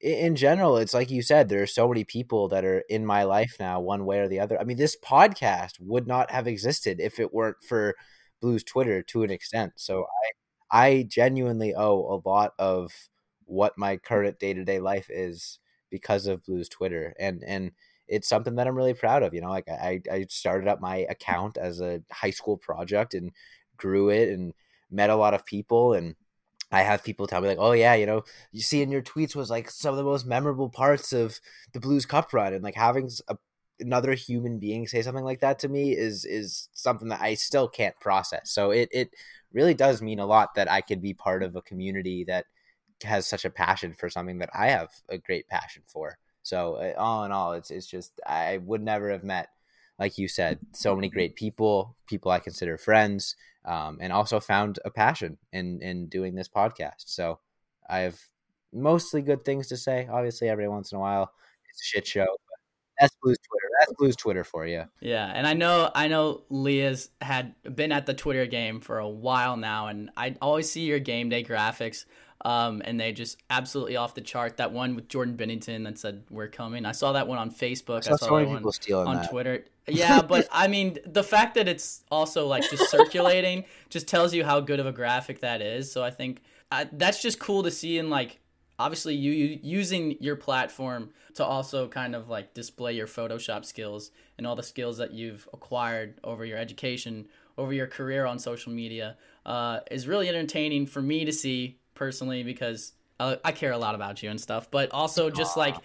in 0.00 0.34
general, 0.36 0.76
it's 0.78 0.94
like 0.94 1.10
you 1.10 1.22
said, 1.22 1.48
there 1.48 1.62
are 1.62 1.66
so 1.66 1.86
many 1.88 2.04
people 2.04 2.48
that 2.48 2.64
are 2.64 2.80
in 2.88 3.04
my 3.04 3.24
life 3.24 3.56
now, 3.60 3.80
one 3.80 4.06
way 4.06 4.20
or 4.20 4.28
the 4.28 4.40
other. 4.40 4.58
I 4.60 4.64
mean, 4.64 4.78
this 4.78 4.96
podcast 4.96 5.72
would 5.80 6.06
not 6.06 6.30
have 6.30 6.46
existed 6.46 7.00
if 7.00 7.20
it 7.20 7.34
weren't 7.34 7.62
for 7.62 7.94
Blues 8.40 8.64
Twitter 8.64 9.02
to 9.02 9.22
an 9.22 9.30
extent. 9.30 9.72
So 9.76 10.06
I, 10.72 10.88
I 10.88 11.02
genuinely 11.04 11.74
owe 11.74 11.98
a 12.24 12.28
lot 12.28 12.54
of 12.58 12.92
what 13.44 13.76
my 13.76 13.96
current 13.98 14.38
day 14.38 14.54
to 14.54 14.64
day 14.64 14.80
life 14.80 15.08
is 15.10 15.58
because 15.90 16.26
of 16.26 16.44
Blues 16.44 16.68
Twitter, 16.68 17.14
and 17.18 17.42
and 17.46 17.72
it's 18.08 18.28
something 18.28 18.54
that 18.56 18.66
I'm 18.66 18.76
really 18.76 18.94
proud 18.94 19.22
of. 19.22 19.34
You 19.34 19.42
know, 19.42 19.50
like 19.50 19.68
I 19.68 20.00
I 20.10 20.26
started 20.30 20.68
up 20.68 20.80
my 20.80 20.98
account 21.10 21.58
as 21.58 21.80
a 21.80 22.02
high 22.10 22.30
school 22.30 22.56
project 22.56 23.14
and 23.14 23.32
grew 23.76 24.08
it 24.10 24.30
and 24.30 24.54
met 24.90 25.10
a 25.10 25.16
lot 25.16 25.34
of 25.34 25.44
people 25.44 25.94
and 25.94 26.14
I 26.72 26.82
have 26.82 27.02
people 27.04 27.26
tell 27.26 27.40
me 27.40 27.48
like, 27.48 27.58
oh 27.58 27.72
yeah, 27.72 27.94
you 27.94 28.06
know, 28.06 28.22
you 28.52 28.60
see 28.62 28.82
in 28.82 28.90
your 28.90 29.02
tweets 29.02 29.34
was 29.34 29.50
like 29.50 29.70
some 29.70 29.92
of 29.92 29.98
the 29.98 30.04
most 30.04 30.26
memorable 30.26 30.68
parts 30.68 31.12
of 31.12 31.40
the 31.72 31.80
Blues 31.80 32.06
Cup 32.06 32.32
run, 32.32 32.54
and 32.54 32.64
like 32.64 32.76
having 32.76 33.10
a 33.28 33.36
another 33.80 34.12
human 34.14 34.58
being 34.58 34.86
say 34.86 35.02
something 35.02 35.24
like 35.24 35.40
that 35.40 35.58
to 35.60 35.68
me 35.68 35.96
is 35.96 36.24
is 36.24 36.68
something 36.74 37.08
that 37.08 37.20
I 37.20 37.34
still 37.34 37.68
can't 37.68 37.98
process. 38.00 38.50
So 38.50 38.70
it 38.70 38.88
it 38.92 39.10
really 39.52 39.74
does 39.74 40.02
mean 40.02 40.18
a 40.18 40.26
lot 40.26 40.54
that 40.54 40.70
I 40.70 40.80
could 40.80 41.02
be 41.02 41.14
part 41.14 41.42
of 41.42 41.56
a 41.56 41.62
community 41.62 42.24
that 42.24 42.46
has 43.02 43.26
such 43.26 43.44
a 43.44 43.50
passion 43.50 43.94
for 43.94 44.10
something 44.10 44.38
that 44.38 44.50
I 44.54 44.68
have 44.68 44.90
a 45.08 45.18
great 45.18 45.48
passion 45.48 45.82
for. 45.86 46.18
So 46.42 46.74
uh, 46.74 46.94
all 46.98 47.24
in 47.24 47.32
all, 47.32 47.52
it's 47.54 47.70
it's 47.70 47.86
just 47.86 48.20
I 48.26 48.58
would 48.58 48.82
never 48.82 49.10
have 49.10 49.24
met, 49.24 49.48
like 50.00 50.16
you 50.16 50.26
said, 50.26 50.58
so 50.72 50.96
many 50.96 51.10
great 51.10 51.36
people, 51.36 51.94
people 52.08 52.30
I 52.32 52.38
consider 52.38 52.78
friends, 52.78 53.36
um, 53.66 53.98
and 54.00 54.12
also 54.12 54.40
found 54.40 54.78
a 54.84 54.90
passion 54.90 55.36
in 55.52 55.80
in 55.82 56.08
doing 56.08 56.34
this 56.34 56.48
podcast. 56.48 57.04
So 57.06 57.38
I 57.88 58.00
have 58.00 58.18
mostly 58.72 59.20
good 59.20 59.44
things 59.44 59.68
to 59.68 59.76
say. 59.76 60.08
Obviously, 60.10 60.48
every 60.48 60.68
once 60.68 60.90
in 60.90 60.96
a 60.96 61.00
while, 61.00 61.30
it's 61.68 61.82
a 61.82 61.84
shit 61.84 62.06
show. 62.06 62.26
That's 62.98 63.14
Blues 63.22 63.38
Twitter. 63.38 63.68
That's 63.78 63.92
Blues 63.94 64.16
Twitter 64.16 64.44
for 64.44 64.66
you. 64.66 64.84
Yeah, 65.00 65.30
and 65.34 65.46
I 65.46 65.52
know 65.52 65.90
I 65.94 66.08
know 66.08 66.42
Leah's 66.48 67.10
had 67.20 67.54
been 67.74 67.92
at 67.92 68.06
the 68.06 68.14
Twitter 68.14 68.46
game 68.46 68.80
for 68.80 68.98
a 68.98 69.08
while 69.08 69.58
now, 69.58 69.88
and 69.88 70.10
I 70.16 70.34
always 70.40 70.70
see 70.70 70.82
your 70.82 70.98
game 70.98 71.28
day 71.28 71.44
graphics 71.44 72.06
um, 72.42 72.80
and 72.84 72.98
they 72.98 73.12
just 73.12 73.38
absolutely 73.50 73.96
off 73.96 74.14
the 74.14 74.20
chart. 74.20 74.56
That 74.56 74.72
one 74.72 74.94
with 74.94 75.08
Jordan 75.08 75.36
Binnington 75.36 75.84
that 75.84 75.98
said 75.98 76.24
"We're 76.30 76.48
coming." 76.48 76.86
I 76.86 76.92
saw 76.92 77.12
that 77.12 77.28
one 77.28 77.38
on 77.38 77.50
Facebook. 77.50 77.98
I 77.98 78.00
saw, 78.00 78.14
I 78.14 78.16
saw 78.16 78.26
so 78.26 78.38
that 78.38 78.48
one 78.48 78.72
people 78.72 79.08
on 79.08 79.16
that. 79.16 79.30
Twitter. 79.30 79.64
Yeah, 79.86 80.22
but 80.28 80.48
I 80.50 80.68
mean, 80.68 80.98
the 81.04 81.24
fact 81.24 81.54
that 81.56 81.68
it's 81.68 82.02
also 82.10 82.46
like 82.46 82.68
just 82.70 82.90
circulating 82.90 83.64
just 83.88 84.08
tells 84.08 84.32
you 84.34 84.44
how 84.44 84.60
good 84.60 84.80
of 84.80 84.86
a 84.86 84.92
graphic 84.92 85.40
that 85.40 85.60
is. 85.60 85.92
So 85.92 86.02
I 86.02 86.10
think 86.10 86.42
uh, 86.70 86.86
that's 86.92 87.20
just 87.20 87.38
cool 87.38 87.62
to 87.64 87.70
see. 87.70 87.98
And 87.98 88.08
like, 88.08 88.38
obviously, 88.78 89.14
you, 89.14 89.32
you 89.32 89.58
using 89.62 90.16
your 90.20 90.36
platform 90.36 91.10
to 91.34 91.44
also 91.44 91.88
kind 91.88 92.14
of 92.14 92.28
like 92.28 92.54
display 92.54 92.94
your 92.94 93.06
Photoshop 93.06 93.64
skills 93.64 94.10
and 94.38 94.46
all 94.46 94.56
the 94.56 94.62
skills 94.62 94.98
that 94.98 95.12
you've 95.12 95.46
acquired 95.52 96.18
over 96.24 96.44
your 96.44 96.58
education, 96.58 97.28
over 97.58 97.72
your 97.72 97.86
career 97.86 98.24
on 98.24 98.38
social 98.38 98.72
media, 98.72 99.16
uh, 99.44 99.80
is 99.90 100.08
really 100.08 100.28
entertaining 100.28 100.86
for 100.86 101.02
me 101.02 101.24
to 101.24 101.32
see 101.32 101.79
personally 102.00 102.42
because 102.42 102.94
uh, 103.20 103.36
I 103.44 103.52
care 103.52 103.72
a 103.72 103.78
lot 103.78 103.94
about 103.94 104.22
you 104.22 104.30
and 104.30 104.40
stuff, 104.40 104.70
but 104.70 104.90
also 104.90 105.28
just 105.28 105.54
like 105.54 105.76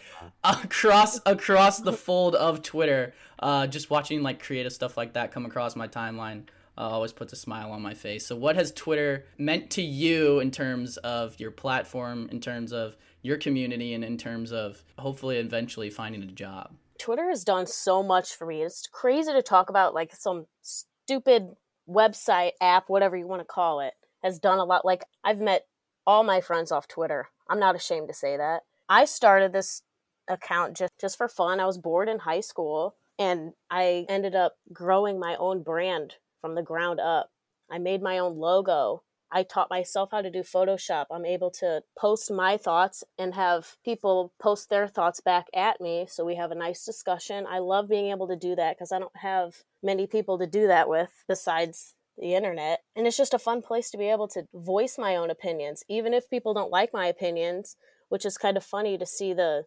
across 0.46 1.20
across 1.26 1.80
the 1.80 1.92
fold 1.92 2.36
of 2.36 2.64
Twitter, 2.64 3.14
uh, 3.40 3.68
just 3.68 3.90
watching 3.90 4.24
like 4.24 4.42
creative 4.42 4.72
stuff 4.72 4.96
like 4.96 5.14
that 5.14 5.34
come 5.34 5.46
across 5.46 5.76
my 5.76 5.90
timeline 5.90 6.44
uh, 6.78 6.82
always 6.82 7.12
puts 7.12 7.34
a 7.34 7.36
smile 7.36 7.74
on 7.74 7.82
my 7.82 7.94
face. 7.94 8.26
So, 8.26 8.38
what 8.38 8.56
has 8.56 8.72
Twitter 8.72 9.26
meant 9.38 9.70
to 9.72 9.82
you 9.82 10.40
in 10.40 10.52
terms 10.52 10.96
of 10.98 11.38
your 11.38 11.52
platform, 11.52 12.30
in 12.32 12.40
terms 12.40 12.72
of 12.72 12.96
your 13.22 13.36
community, 13.38 13.94
and 13.94 14.06
in 14.06 14.18
terms 14.18 14.54
of 14.54 14.82
hopefully 14.98 15.38
eventually 15.38 15.90
finding 15.90 16.24
a 16.24 16.28
job? 16.28 16.72
Twitter 16.98 17.28
has 17.28 17.44
done 17.44 17.68
so 17.68 18.02
much 18.02 18.34
for 18.34 18.48
me. 18.48 18.62
It's 18.62 18.88
crazy 18.88 19.34
to 19.34 19.42
talk 19.42 19.70
about 19.70 19.94
like 19.94 20.16
some 20.16 20.46
stupid 20.62 21.50
website 21.90 22.52
app, 22.62 22.88
whatever 22.88 23.18
you 23.18 23.28
want 23.28 23.42
to 23.42 23.46
call 23.46 23.82
it, 23.82 23.94
has 24.24 24.40
done 24.40 24.60
a 24.60 24.64
lot. 24.64 24.86
Like 24.86 25.04
I've 25.22 25.42
met 25.42 25.66
all 26.06 26.24
my 26.24 26.42
friends 26.42 26.72
off 26.72 26.88
Twitter. 26.88 27.30
I'm 27.50 27.60
not 27.60 27.76
ashamed 27.76 28.08
to 28.08 28.14
say 28.14 28.38
that. 28.38 28.64
I 28.88 29.06
started 29.06 29.54
this 29.54 29.82
account 30.28 30.76
just 30.76 30.94
just 31.00 31.18
for 31.18 31.28
fun. 31.28 31.60
I 31.60 31.66
was 31.66 31.78
bored 31.78 32.10
in 32.10 32.20
high 32.20 32.42
school 32.42 32.96
and 33.18 33.54
I 33.70 34.06
ended 34.10 34.36
up 34.36 34.58
growing 34.74 35.20
my 35.20 35.36
own 35.38 35.64
brand 35.64 36.16
from 36.42 36.56
the 36.56 36.64
ground 36.64 37.00
up. 37.00 37.30
I 37.70 37.78
made 37.78 38.02
my 38.02 38.20
own 38.20 38.38
logo. 38.38 39.04
I 39.32 39.44
taught 39.44 39.70
myself 39.70 40.10
how 40.12 40.22
to 40.22 40.30
do 40.30 40.42
Photoshop. 40.42 41.06
I'm 41.12 41.26
able 41.26 41.50
to 41.52 41.82
post 41.98 42.32
my 42.32 42.58
thoughts 42.58 43.04
and 43.18 43.34
have 43.34 43.76
people 43.84 44.32
post 44.40 44.70
their 44.70 44.88
thoughts 44.88 45.20
back 45.20 45.48
at 45.54 45.82
me. 45.82 46.06
So 46.08 46.24
we 46.24 46.36
have 46.36 46.52
a 46.52 46.56
nice 46.56 46.86
discussion. 46.86 47.46
I 47.50 47.60
love 47.60 47.90
being 47.90 48.12
able 48.12 48.28
to 48.28 48.36
do 48.36 48.56
that 48.56 48.78
because 48.78 48.92
I 48.92 49.00
don't 49.00 49.18
have 49.18 49.64
many 49.82 50.08
people 50.08 50.38
to 50.38 50.48
do 50.48 50.68
that 50.68 50.88
with 50.88 51.24
besides 51.28 51.96
the 52.18 52.36
internet. 52.36 52.82
And 52.96 53.08
it's 53.08 53.18
just 53.18 53.34
a 53.34 53.40
fun 53.40 53.62
place 53.62 53.90
to 53.92 53.98
be 53.98 54.10
able 54.10 54.28
to 54.30 54.48
voice 54.54 54.98
my 54.98 55.16
own 55.16 55.30
opinions, 55.30 55.84
even 55.90 56.14
if 56.14 56.30
people 56.30 56.54
don't 56.54 56.72
like 56.72 56.92
my 56.94 57.08
opinions, 57.08 57.76
which 58.10 58.26
is 58.26 58.38
kind 58.38 58.58
of 58.58 58.64
funny 58.64 58.98
to 58.98 59.06
see 59.06 59.34
the 59.34 59.64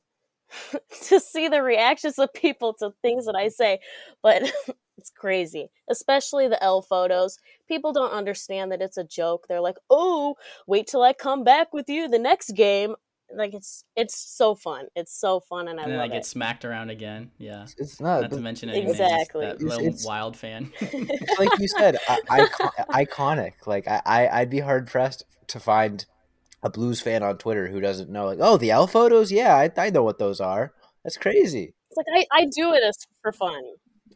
to 1.09 1.21
see 1.21 1.49
the 1.49 1.63
reactions 1.63 2.19
of 2.19 2.33
people 2.33 2.75
to 2.75 2.93
things 3.03 3.27
that 3.27 3.37
I 3.37 3.49
say. 3.49 3.81
But 4.23 4.43
it's 4.99 5.11
crazy, 5.11 5.71
especially 5.91 6.49
the 6.49 6.63
L 6.63 6.83
photos. 6.83 7.39
People 7.69 7.93
don't 7.93 8.13
understand 8.13 8.73
that 8.73 8.83
it's 8.83 8.97
a 8.97 9.05
joke. 9.05 9.47
They're 9.49 9.61
like, 9.61 9.77
"Oh, 9.91 10.37
wait 10.67 10.87
till 10.87 11.03
I 11.03 11.13
come 11.13 11.45
back 11.45 11.73
with 11.73 11.89
you 11.89 12.09
the 12.09 12.19
next 12.19 12.53
game." 12.53 12.95
Like 13.35 13.55
it's 13.55 13.85
it's 13.97 14.17
so 14.17 14.55
fun. 14.55 14.87
It's 14.95 15.19
so 15.19 15.41
fun, 15.41 15.69
and 15.69 15.79
I 15.79 15.85
and 15.85 15.93
love 15.93 16.03
I 16.03 16.09
get 16.09 16.17
it. 16.19 16.27
smacked 16.27 16.65
around 16.65 16.91
again. 16.91 17.31
Yeah, 17.39 17.67
it's 17.77 18.01
not. 18.01 18.23
not 18.23 18.31
to 18.31 18.41
mention 18.41 18.71
exactly 18.71 19.47
that 19.47 19.57
it's, 19.57 19.65
little 19.65 19.87
it's, 19.87 20.07
wild 20.07 20.37
fan. 20.37 20.73
like 21.39 21.59
you 21.59 21.69
said, 21.69 21.97
icon, 22.31 22.71
iconic. 22.91 23.67
Like 23.67 23.87
I, 23.87 24.29
I'd 24.33 24.51
be 24.51 24.61
hard 24.61 24.87
pressed 24.87 25.25
to 25.49 25.61
find 25.61 26.05
a 26.63 26.71
Blues 26.71 27.01
fan 27.01 27.23
on 27.23 27.39
Twitter 27.39 27.69
who 27.69 27.81
doesn't 27.81 28.11
know. 28.11 28.27
Like, 28.27 28.39
oh, 28.41 28.57
the 28.57 28.71
L 28.71 28.87
photos. 28.87 29.31
Yeah, 29.31 29.55
I, 29.55 29.71
I 29.77 29.91
know 29.91 30.03
what 30.03 30.19
those 30.19 30.41
are. 30.41 30.73
That's 31.05 31.17
crazy. 31.17 31.75
It's 31.91 31.97
like 31.97 32.07
I, 32.15 32.41
I 32.41 32.45
do 32.47 32.73
it 32.73 32.83
as 32.83 32.97
for 33.23 33.33
fun. 33.33 33.63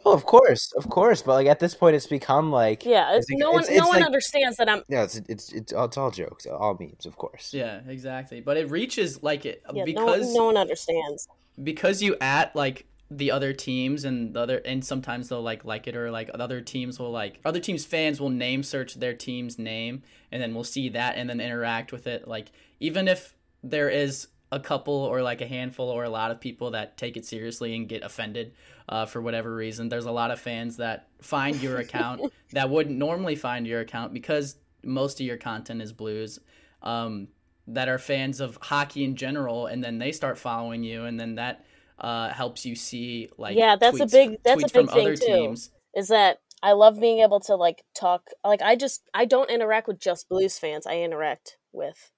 Oh, 0.04 0.12
of 0.12 0.24
course, 0.26 0.72
of 0.72 0.88
course. 0.88 1.22
But 1.22 1.34
like 1.34 1.46
at 1.46 1.60
this 1.60 1.74
point, 1.74 1.96
it's 1.96 2.06
become 2.06 2.50
like 2.50 2.84
yeah. 2.84 3.16
It's, 3.16 3.26
no 3.30 3.52
one, 3.52 3.64
no 3.70 3.86
one 3.86 3.98
like, 3.98 4.06
understands 4.06 4.56
that 4.56 4.68
I'm. 4.68 4.82
Yeah, 4.88 5.04
it's 5.04 5.16
it's 5.28 5.52
it's, 5.52 5.72
it's 5.72 5.96
all 5.96 6.10
jokes, 6.10 6.46
all 6.46 6.76
memes, 6.78 7.06
of 7.06 7.16
course. 7.16 7.52
Yeah, 7.54 7.80
exactly. 7.86 8.40
But 8.40 8.56
it 8.56 8.70
reaches 8.70 9.22
like 9.22 9.46
it 9.46 9.62
yeah, 9.72 9.84
because 9.84 10.32
no, 10.34 10.40
no 10.40 10.44
one 10.46 10.56
understands 10.56 11.28
because 11.62 12.02
you 12.02 12.16
at 12.20 12.54
like 12.56 12.86
the 13.10 13.30
other 13.30 13.52
teams 13.52 14.04
and 14.04 14.34
the 14.34 14.40
other 14.40 14.58
and 14.64 14.84
sometimes 14.84 15.28
they'll 15.28 15.42
like 15.42 15.64
like 15.64 15.86
it 15.86 15.96
or 15.96 16.10
like 16.10 16.30
other 16.34 16.60
teams 16.60 16.98
will 16.98 17.10
like 17.10 17.38
other 17.44 17.60
teams 17.60 17.84
fans 17.84 18.20
will 18.20 18.30
name 18.30 18.62
search 18.62 18.94
their 18.94 19.12
team's 19.12 19.58
name 19.58 20.02
and 20.30 20.42
then 20.42 20.54
we'll 20.54 20.64
see 20.64 20.88
that 20.88 21.16
and 21.16 21.28
then 21.28 21.40
interact 21.40 21.92
with 21.92 22.06
it 22.06 22.26
like 22.26 22.50
even 22.80 23.08
if 23.08 23.34
there 23.62 23.90
is 23.90 24.28
a 24.50 24.58
couple 24.58 24.94
or 24.94 25.22
like 25.22 25.40
a 25.40 25.46
handful 25.46 25.88
or 25.88 26.04
a 26.04 26.10
lot 26.10 26.30
of 26.30 26.40
people 26.40 26.70
that 26.70 26.96
take 26.96 27.16
it 27.16 27.24
seriously 27.24 27.74
and 27.74 27.88
get 27.88 28.02
offended 28.02 28.52
uh, 28.92 29.06
for 29.06 29.22
whatever 29.22 29.54
reason. 29.54 29.88
There's 29.88 30.04
a 30.04 30.12
lot 30.12 30.30
of 30.30 30.38
fans 30.38 30.76
that 30.76 31.08
find 31.22 31.56
your 31.62 31.78
account 31.78 32.30
that 32.52 32.68
wouldn't 32.68 32.98
normally 32.98 33.36
find 33.36 33.66
your 33.66 33.80
account 33.80 34.12
because 34.12 34.56
most 34.84 35.18
of 35.18 35.24
your 35.26 35.38
content 35.38 35.80
is 35.80 35.94
blues. 35.94 36.38
Um, 36.82 37.28
that 37.68 37.88
are 37.88 37.98
fans 37.98 38.40
of 38.40 38.58
hockey 38.60 39.04
in 39.04 39.16
general, 39.16 39.66
and 39.66 39.82
then 39.82 39.98
they 39.98 40.12
start 40.12 40.36
following 40.36 40.82
you, 40.82 41.04
and 41.04 41.18
then 41.18 41.36
that 41.36 41.64
uh, 41.98 42.28
helps 42.30 42.66
you 42.66 42.74
see 42.74 43.30
like 43.38 43.56
yeah, 43.56 43.76
that's 43.76 43.98
tweets, 43.98 44.02
a 44.02 44.06
big 44.08 44.42
that's 44.44 44.64
a 44.64 44.68
big 44.68 44.90
thing 44.90 45.14
too. 45.14 45.26
Teams. 45.26 45.70
Is 45.96 46.08
that 46.08 46.40
I 46.62 46.72
love 46.72 47.00
being 47.00 47.20
able 47.20 47.40
to 47.40 47.54
like 47.54 47.84
talk 47.94 48.26
like 48.44 48.60
I 48.60 48.76
just 48.76 49.08
I 49.14 49.24
don't 49.24 49.48
interact 49.48 49.88
with 49.88 50.00
just 50.00 50.28
blues 50.28 50.58
fans. 50.58 50.86
I 50.86 50.98
interact 50.98 51.56
with 51.72 52.10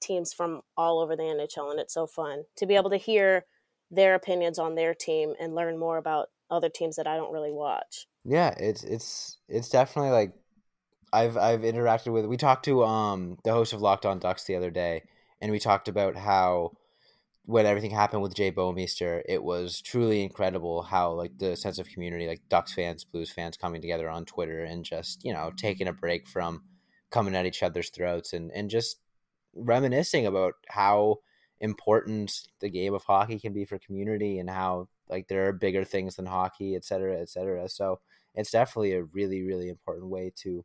teams 0.00 0.32
from 0.32 0.62
all 0.74 1.00
over 1.00 1.16
the 1.16 1.24
NHL, 1.24 1.70
and 1.70 1.80
it's 1.80 1.92
so 1.92 2.06
fun 2.06 2.44
to 2.56 2.64
be 2.64 2.76
able 2.76 2.90
to 2.90 2.96
hear 2.96 3.44
their 3.92 4.14
opinions 4.14 4.58
on 4.58 4.74
their 4.74 4.94
team 4.94 5.34
and 5.38 5.54
learn 5.54 5.78
more 5.78 5.98
about 5.98 6.30
other 6.50 6.70
teams 6.70 6.96
that 6.96 7.06
I 7.06 7.16
don't 7.16 7.32
really 7.32 7.52
watch. 7.52 8.08
Yeah, 8.24 8.54
it's 8.56 8.82
it's 8.82 9.38
it's 9.48 9.68
definitely 9.68 10.10
like 10.10 10.32
I've 11.12 11.36
I've 11.36 11.60
interacted 11.60 12.12
with. 12.12 12.26
We 12.26 12.36
talked 12.36 12.64
to 12.64 12.84
um 12.84 13.38
the 13.44 13.52
host 13.52 13.72
of 13.72 13.82
Locked 13.82 14.06
On 14.06 14.18
Ducks 14.18 14.44
the 14.44 14.56
other 14.56 14.70
day, 14.70 15.02
and 15.40 15.52
we 15.52 15.58
talked 15.58 15.88
about 15.88 16.16
how 16.16 16.72
when 17.44 17.66
everything 17.66 17.90
happened 17.90 18.22
with 18.22 18.36
Jay 18.36 18.52
Bouwmeester, 18.52 19.22
it 19.28 19.42
was 19.42 19.82
truly 19.82 20.22
incredible 20.22 20.82
how 20.82 21.12
like 21.12 21.36
the 21.38 21.56
sense 21.56 21.78
of 21.78 21.88
community, 21.88 22.26
like 22.26 22.42
Ducks 22.48 22.72
fans, 22.72 23.04
Blues 23.04 23.30
fans 23.30 23.56
coming 23.56 23.82
together 23.82 24.08
on 24.08 24.24
Twitter 24.24 24.64
and 24.64 24.84
just 24.84 25.24
you 25.24 25.32
know 25.32 25.52
taking 25.56 25.88
a 25.88 25.92
break 25.92 26.26
from 26.26 26.62
coming 27.10 27.34
at 27.34 27.46
each 27.46 27.62
other's 27.62 27.90
throats 27.90 28.32
and 28.32 28.50
and 28.52 28.70
just 28.70 28.98
reminiscing 29.54 30.26
about 30.26 30.54
how 30.68 31.18
important 31.62 32.48
the 32.60 32.68
game 32.68 32.92
of 32.92 33.04
hockey 33.04 33.38
can 33.38 33.54
be 33.54 33.64
for 33.64 33.78
community 33.78 34.38
and 34.40 34.50
how 34.50 34.88
like 35.08 35.28
there 35.28 35.48
are 35.48 35.52
bigger 35.52 35.84
things 35.84 36.16
than 36.16 36.26
hockey, 36.26 36.74
et 36.74 36.84
cetera, 36.84 37.20
et 37.20 37.30
cetera. 37.30 37.68
So 37.68 38.00
it's 38.34 38.50
definitely 38.50 38.92
a 38.92 39.04
really, 39.04 39.42
really 39.42 39.68
important 39.68 40.08
way 40.08 40.32
to 40.36 40.64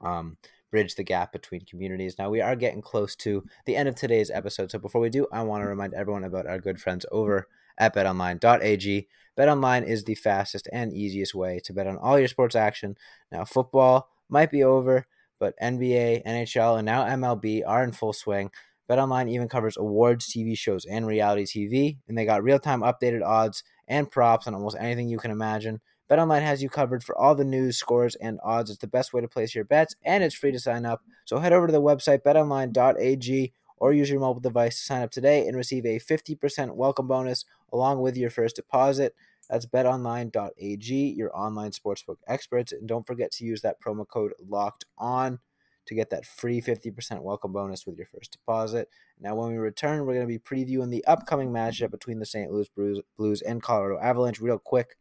um, 0.00 0.36
bridge 0.70 0.94
the 0.94 1.02
gap 1.02 1.32
between 1.32 1.62
communities. 1.62 2.16
Now 2.18 2.30
we 2.30 2.40
are 2.40 2.56
getting 2.56 2.80
close 2.80 3.16
to 3.16 3.44
the 3.66 3.76
end 3.76 3.88
of 3.88 3.96
today's 3.96 4.30
episode. 4.30 4.70
So 4.70 4.78
before 4.78 5.00
we 5.00 5.10
do, 5.10 5.26
I 5.32 5.42
want 5.42 5.62
to 5.62 5.68
remind 5.68 5.92
everyone 5.92 6.24
about 6.24 6.46
our 6.46 6.58
good 6.58 6.80
friends 6.80 7.04
over 7.10 7.48
at 7.78 7.94
betonline.ag. 7.94 9.08
BetOnline 9.38 9.86
is 9.86 10.04
the 10.04 10.14
fastest 10.14 10.68
and 10.72 10.92
easiest 10.92 11.34
way 11.34 11.60
to 11.64 11.72
bet 11.72 11.86
on 11.86 11.96
all 11.96 12.18
your 12.18 12.28
sports 12.28 12.54
action. 12.54 12.96
Now 13.30 13.44
football 13.44 14.08
might 14.28 14.50
be 14.50 14.62
over, 14.62 15.06
but 15.40 15.58
NBA, 15.60 16.24
NHL, 16.24 16.78
and 16.78 16.86
now 16.86 17.04
MLB 17.04 17.62
are 17.66 17.82
in 17.82 17.92
full 17.92 18.12
swing. 18.12 18.50
BetOnline 18.90 19.30
even 19.30 19.48
covers 19.48 19.76
awards, 19.76 20.26
TV 20.26 20.56
shows, 20.56 20.84
and 20.84 21.06
reality 21.06 21.44
TV, 21.44 21.96
and 22.08 22.16
they 22.16 22.24
got 22.24 22.42
real-time 22.42 22.80
updated 22.80 23.24
odds 23.24 23.62
and 23.88 24.10
props 24.10 24.46
on 24.46 24.54
almost 24.54 24.76
anything 24.78 25.08
you 25.08 25.18
can 25.18 25.30
imagine. 25.30 25.80
BetOnline 26.10 26.42
has 26.42 26.62
you 26.62 26.68
covered 26.68 27.02
for 27.02 27.16
all 27.16 27.34
the 27.34 27.44
news, 27.44 27.78
scores, 27.78 28.16
and 28.16 28.38
odds. 28.44 28.70
It's 28.70 28.80
the 28.80 28.86
best 28.86 29.12
way 29.12 29.20
to 29.20 29.28
place 29.28 29.54
your 29.54 29.64
bets, 29.64 29.94
and 30.04 30.22
it's 30.22 30.34
free 30.34 30.52
to 30.52 30.58
sign 30.58 30.84
up. 30.84 31.00
So 31.24 31.38
head 31.38 31.52
over 31.52 31.66
to 31.66 31.72
the 31.72 31.80
website 31.80 32.22
betonline.ag 32.22 33.52
or 33.78 33.92
use 33.92 34.10
your 34.10 34.20
mobile 34.20 34.40
device 34.40 34.78
to 34.78 34.84
sign 34.84 35.02
up 35.02 35.10
today 35.10 35.46
and 35.46 35.56
receive 35.56 35.86
a 35.86 35.98
50% 35.98 36.76
welcome 36.76 37.08
bonus 37.08 37.44
along 37.72 38.00
with 38.00 38.16
your 38.16 38.30
first 38.30 38.56
deposit. 38.56 39.14
That's 39.48 39.66
betonline.ag, 39.66 40.94
your 41.16 41.36
online 41.36 41.72
sportsbook 41.72 42.18
experts. 42.28 42.72
And 42.72 42.86
don't 42.86 43.06
forget 43.06 43.32
to 43.32 43.44
use 43.44 43.62
that 43.62 43.80
promo 43.80 44.06
code 44.06 44.32
locked 44.46 44.84
on 44.96 45.40
to 45.86 45.94
get 45.94 46.10
that 46.10 46.24
free 46.24 46.60
50% 46.60 47.22
welcome 47.22 47.52
bonus 47.52 47.86
with 47.86 47.96
your 47.96 48.06
first 48.06 48.32
deposit. 48.32 48.88
Now, 49.20 49.34
when 49.34 49.50
we 49.50 49.58
return, 49.58 50.06
we're 50.06 50.14
going 50.14 50.26
to 50.26 50.38
be 50.38 50.38
previewing 50.38 50.90
the 50.90 51.04
upcoming 51.06 51.50
matchup 51.50 51.90
between 51.90 52.18
the 52.18 52.26
St. 52.26 52.50
Louis 52.50 52.68
Blues 53.16 53.42
and 53.42 53.62
Colorado 53.62 54.00
Avalanche 54.00 54.40
real 54.40 54.58
quick. 54.58 54.96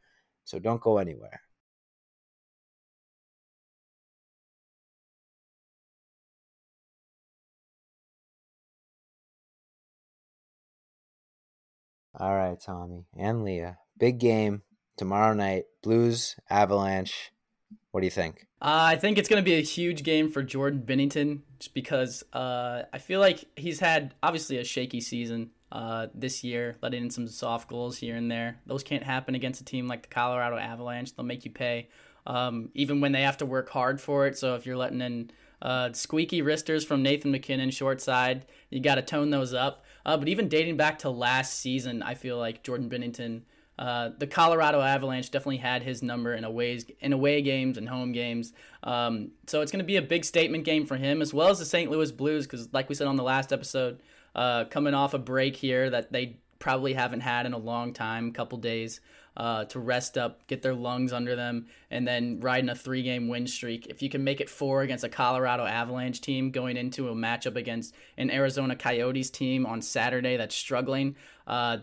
So 0.45 0.59
don't 0.59 0.81
go 0.81 0.97
anywhere. 0.97 1.41
All 12.19 12.35
right, 12.35 12.59
Tommy 12.59 13.05
and 13.17 13.43
Leah. 13.43 13.77
Big 13.97 14.19
game 14.19 14.63
tomorrow 14.97 15.33
night. 15.33 15.63
Blues, 15.81 16.35
Avalanche. 16.49 17.31
What 17.91 18.01
do 18.01 18.07
you 18.07 18.11
think? 18.11 18.47
Uh, 18.61 18.93
I 18.93 18.95
think 18.95 19.17
it's 19.17 19.27
going 19.27 19.43
to 19.43 19.45
be 19.45 19.55
a 19.55 19.61
huge 19.61 20.03
game 20.03 20.31
for 20.31 20.43
Jordan 20.43 20.83
Binnington 20.85 21.41
just 21.59 21.73
because 21.73 22.23
uh, 22.31 22.83
I 22.93 22.97
feel 22.99 23.19
like 23.19 23.43
he's 23.55 23.79
had 23.79 24.13
obviously 24.23 24.57
a 24.57 24.63
shaky 24.63 25.01
season 25.01 25.51
uh, 25.71 26.07
this 26.13 26.43
year, 26.43 26.77
letting 26.81 27.03
in 27.03 27.09
some 27.09 27.27
soft 27.27 27.69
goals 27.69 27.97
here 27.97 28.15
and 28.15 28.31
there. 28.31 28.59
Those 28.65 28.83
can't 28.83 29.03
happen 29.03 29.35
against 29.35 29.61
a 29.61 29.65
team 29.65 29.87
like 29.87 30.03
the 30.03 30.09
Colorado 30.09 30.57
Avalanche. 30.57 31.15
They'll 31.15 31.25
make 31.25 31.43
you 31.43 31.51
pay, 31.51 31.89
um, 32.25 32.69
even 32.73 33.01
when 33.01 33.11
they 33.11 33.23
have 33.23 33.37
to 33.37 33.45
work 33.45 33.69
hard 33.69 33.99
for 33.99 34.25
it. 34.27 34.37
So 34.37 34.55
if 34.55 34.65
you're 34.65 34.77
letting 34.77 35.01
in 35.01 35.31
uh, 35.61 35.91
squeaky 35.93 36.41
wristers 36.41 36.85
from 36.85 37.03
Nathan 37.03 37.31
MacKinnon, 37.31 37.71
short 37.71 38.01
side, 38.01 38.45
you 38.69 38.79
got 38.79 38.95
to 38.95 39.01
tone 39.01 39.29
those 39.29 39.53
up. 39.53 39.83
Uh, 40.05 40.17
but 40.17 40.27
even 40.27 40.49
dating 40.49 40.77
back 40.77 40.99
to 40.99 41.09
last 41.09 41.59
season, 41.59 42.01
I 42.01 42.15
feel 42.15 42.37
like 42.37 42.63
Jordan 42.63 42.89
Binnington, 42.89 43.41
uh, 43.79 44.09
the 44.17 44.27
Colorado 44.27 44.81
Avalanche 44.81 45.31
definitely 45.31 45.57
had 45.57 45.81
his 45.81 46.03
number 46.03 46.33
in 46.33 46.43
aways 46.43 46.85
in 46.99 47.13
away 47.13 47.41
games 47.41 47.77
and 47.77 47.89
home 47.89 48.11
games. 48.11 48.53
Um, 48.83 49.31
so 49.47 49.61
it's 49.61 49.71
going 49.71 49.79
to 49.79 49.85
be 49.85 49.97
a 49.97 50.01
big 50.01 50.23
statement 50.25 50.65
game 50.65 50.85
for 50.85 50.97
him 50.97 51.21
as 51.21 51.33
well 51.33 51.49
as 51.49 51.59
the 51.59 51.65
St. 51.65 51.89
Louis 51.89 52.11
Blues 52.11 52.45
because, 52.45 52.71
like 52.73 52.89
we 52.89 52.95
said 52.95 53.07
on 53.07 53.15
the 53.15 53.23
last 53.23 53.51
episode, 53.51 53.99
uh, 54.35 54.65
coming 54.65 54.93
off 54.93 55.13
a 55.13 55.19
break 55.19 55.55
here 55.55 55.89
that 55.89 56.11
they 56.11 56.37
probably 56.59 56.93
haven't 56.93 57.21
had 57.21 57.45
in 57.45 57.53
a 57.53 57.57
long 57.57 57.91
time, 57.91 58.31
couple 58.31 58.57
days 58.57 59.01
uh, 59.37 59.65
to 59.65 59.79
rest 59.79 60.17
up, 60.17 60.45
get 60.47 60.61
their 60.61 60.73
lungs 60.73 61.13
under 61.13 61.35
them, 61.35 61.67
and 61.89 62.07
then 62.07 62.39
riding 62.39 62.69
a 62.69 62.75
three 62.75 63.01
game 63.01 63.27
win 63.27 63.47
streak. 63.47 63.87
If 63.87 64.01
you 64.01 64.09
can 64.09 64.23
make 64.23 64.41
it 64.41 64.49
four 64.49 64.81
against 64.81 65.03
a 65.03 65.09
Colorado 65.09 65.65
Avalanche 65.65 66.21
team 66.21 66.51
going 66.51 66.77
into 66.77 67.09
a 67.09 67.15
matchup 67.15 67.55
against 67.55 67.95
an 68.17 68.29
Arizona 68.29 68.75
Coyotes 68.75 69.29
team 69.29 69.65
on 69.65 69.81
Saturday 69.81 70.37
that's 70.37 70.55
struggling, 70.55 71.15
uh, 71.47 71.77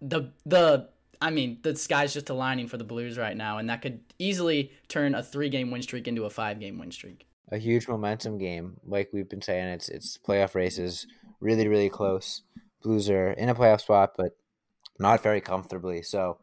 the 0.00 0.32
the 0.46 0.88
I 1.20 1.30
mean, 1.30 1.58
the 1.62 1.76
sky's 1.76 2.14
just 2.14 2.30
aligning 2.30 2.66
for 2.66 2.78
the 2.78 2.84
Blues 2.84 3.18
right 3.18 3.36
now, 3.36 3.58
and 3.58 3.68
that 3.68 3.82
could 3.82 4.00
easily 4.18 4.72
turn 4.88 5.14
a 5.14 5.22
three 5.22 5.50
game 5.50 5.70
win 5.70 5.82
streak 5.82 6.08
into 6.08 6.24
a 6.24 6.30
five 6.30 6.60
game 6.60 6.78
win 6.78 6.90
streak. 6.90 7.26
A 7.52 7.58
huge 7.58 7.88
momentum 7.88 8.38
game, 8.38 8.78
like 8.86 9.10
we've 9.12 9.28
been 9.28 9.42
saying. 9.42 9.68
It's 9.68 9.88
it's 9.88 10.18
playoff 10.18 10.54
races, 10.54 11.06
really 11.40 11.68
really 11.68 11.90
close. 11.90 12.42
Blues 12.82 13.10
are 13.10 13.32
in 13.32 13.48
a 13.48 13.54
playoff 13.54 13.82
spot, 13.82 14.12
but 14.16 14.36
not 14.98 15.22
very 15.22 15.40
comfortably. 15.40 16.02
So 16.02 16.38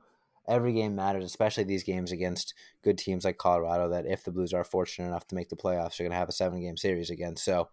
every 0.48 0.74
game 0.74 0.96
matters, 0.96 1.26
especially 1.26 1.64
these 1.64 1.84
games 1.84 2.12
against 2.12 2.54
good 2.84 2.98
teams 2.98 3.26
like 3.26 3.38
Colorado. 3.38 3.90
That 3.90 4.06
if 4.06 4.24
the 4.24 4.32
Blues 4.32 4.54
are 4.54 4.64
fortunate 4.64 5.08
enough 5.08 5.28
to 5.28 5.36
make 5.36 5.50
the 5.50 5.56
playoffs, 5.56 5.98
they're 5.98 6.06
going 6.06 6.12
to 6.12 6.18
have 6.18 6.30
a 6.30 6.34
seven 6.34 6.62
game 6.62 6.78
series 6.78 7.10
again. 7.10 7.36
So 7.36 7.70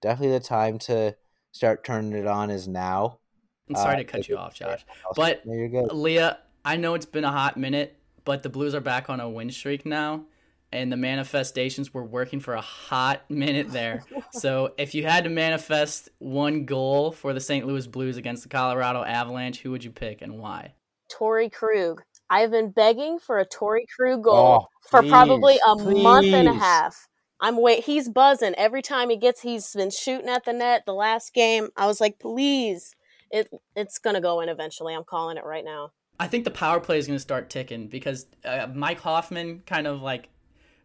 definitely 0.00 0.38
the 0.38 0.44
time 0.44 0.78
to 0.80 1.16
start 1.50 1.84
turning 1.84 2.12
it 2.12 2.26
on 2.26 2.50
is 2.50 2.68
now. 2.68 3.18
I'm 3.68 3.76
sorry 3.76 3.94
uh, 3.94 3.98
to 3.98 4.04
cut 4.04 4.28
you 4.28 4.36
off, 4.36 4.54
Josh, 4.54 4.84
but 5.14 5.42
Leah, 5.44 6.38
I 6.64 6.76
know 6.76 6.94
it's 6.94 7.06
been 7.06 7.24
a 7.24 7.32
hot 7.32 7.56
minute, 7.56 7.96
but 8.24 8.42
the 8.42 8.48
Blues 8.48 8.74
are 8.74 8.80
back 8.80 9.08
on 9.10 9.20
a 9.20 9.28
win 9.28 9.50
streak 9.50 9.86
now. 9.86 10.24
And 10.70 10.92
the 10.92 10.98
manifestations 10.98 11.94
were 11.94 12.04
working 12.04 12.40
for 12.40 12.52
a 12.52 12.60
hot 12.60 13.22
minute 13.30 13.72
there. 13.72 14.02
so, 14.32 14.74
if 14.76 14.94
you 14.94 15.02
had 15.06 15.24
to 15.24 15.30
manifest 15.30 16.10
one 16.18 16.66
goal 16.66 17.10
for 17.10 17.32
the 17.32 17.40
St. 17.40 17.66
Louis 17.66 17.86
Blues 17.86 18.18
against 18.18 18.42
the 18.42 18.50
Colorado 18.50 19.02
Avalanche, 19.02 19.60
who 19.60 19.70
would 19.70 19.82
you 19.82 19.90
pick 19.90 20.20
and 20.20 20.38
why? 20.38 20.74
Torey 21.10 21.50
Krug. 21.50 22.02
I've 22.30 22.50
been 22.50 22.70
begging 22.70 23.18
for 23.18 23.38
a 23.38 23.46
Torey 23.46 23.86
Krug 23.96 24.24
goal 24.24 24.66
oh, 24.66 24.66
for 24.90 25.02
probably 25.02 25.58
a 25.66 25.76
please. 25.76 26.02
month 26.02 26.26
and 26.26 26.48
a 26.48 26.52
half. 26.52 27.08
I'm 27.40 27.60
wait. 27.60 27.84
He's 27.84 28.08
buzzing 28.08 28.54
every 28.56 28.82
time 28.82 29.10
he 29.10 29.16
gets. 29.16 29.40
He's 29.40 29.72
been 29.72 29.90
shooting 29.90 30.28
at 30.28 30.44
the 30.44 30.52
net. 30.52 30.84
The 30.86 30.94
last 30.94 31.32
game, 31.32 31.68
I 31.76 31.86
was 31.86 32.00
like, 32.00 32.18
please, 32.18 32.94
it 33.30 33.48
it's 33.76 33.98
gonna 33.98 34.20
go 34.20 34.40
in 34.40 34.48
eventually. 34.48 34.94
I'm 34.94 35.04
calling 35.04 35.36
it 35.36 35.44
right 35.44 35.64
now. 35.64 35.92
I 36.20 36.26
think 36.26 36.44
the 36.44 36.50
power 36.50 36.80
play 36.80 36.98
is 36.98 37.06
gonna 37.06 37.18
start 37.18 37.50
ticking 37.50 37.88
because 37.88 38.26
uh, 38.44 38.66
Mike 38.74 39.00
Hoffman 39.00 39.62
kind 39.66 39.86
of 39.86 40.02
like 40.02 40.28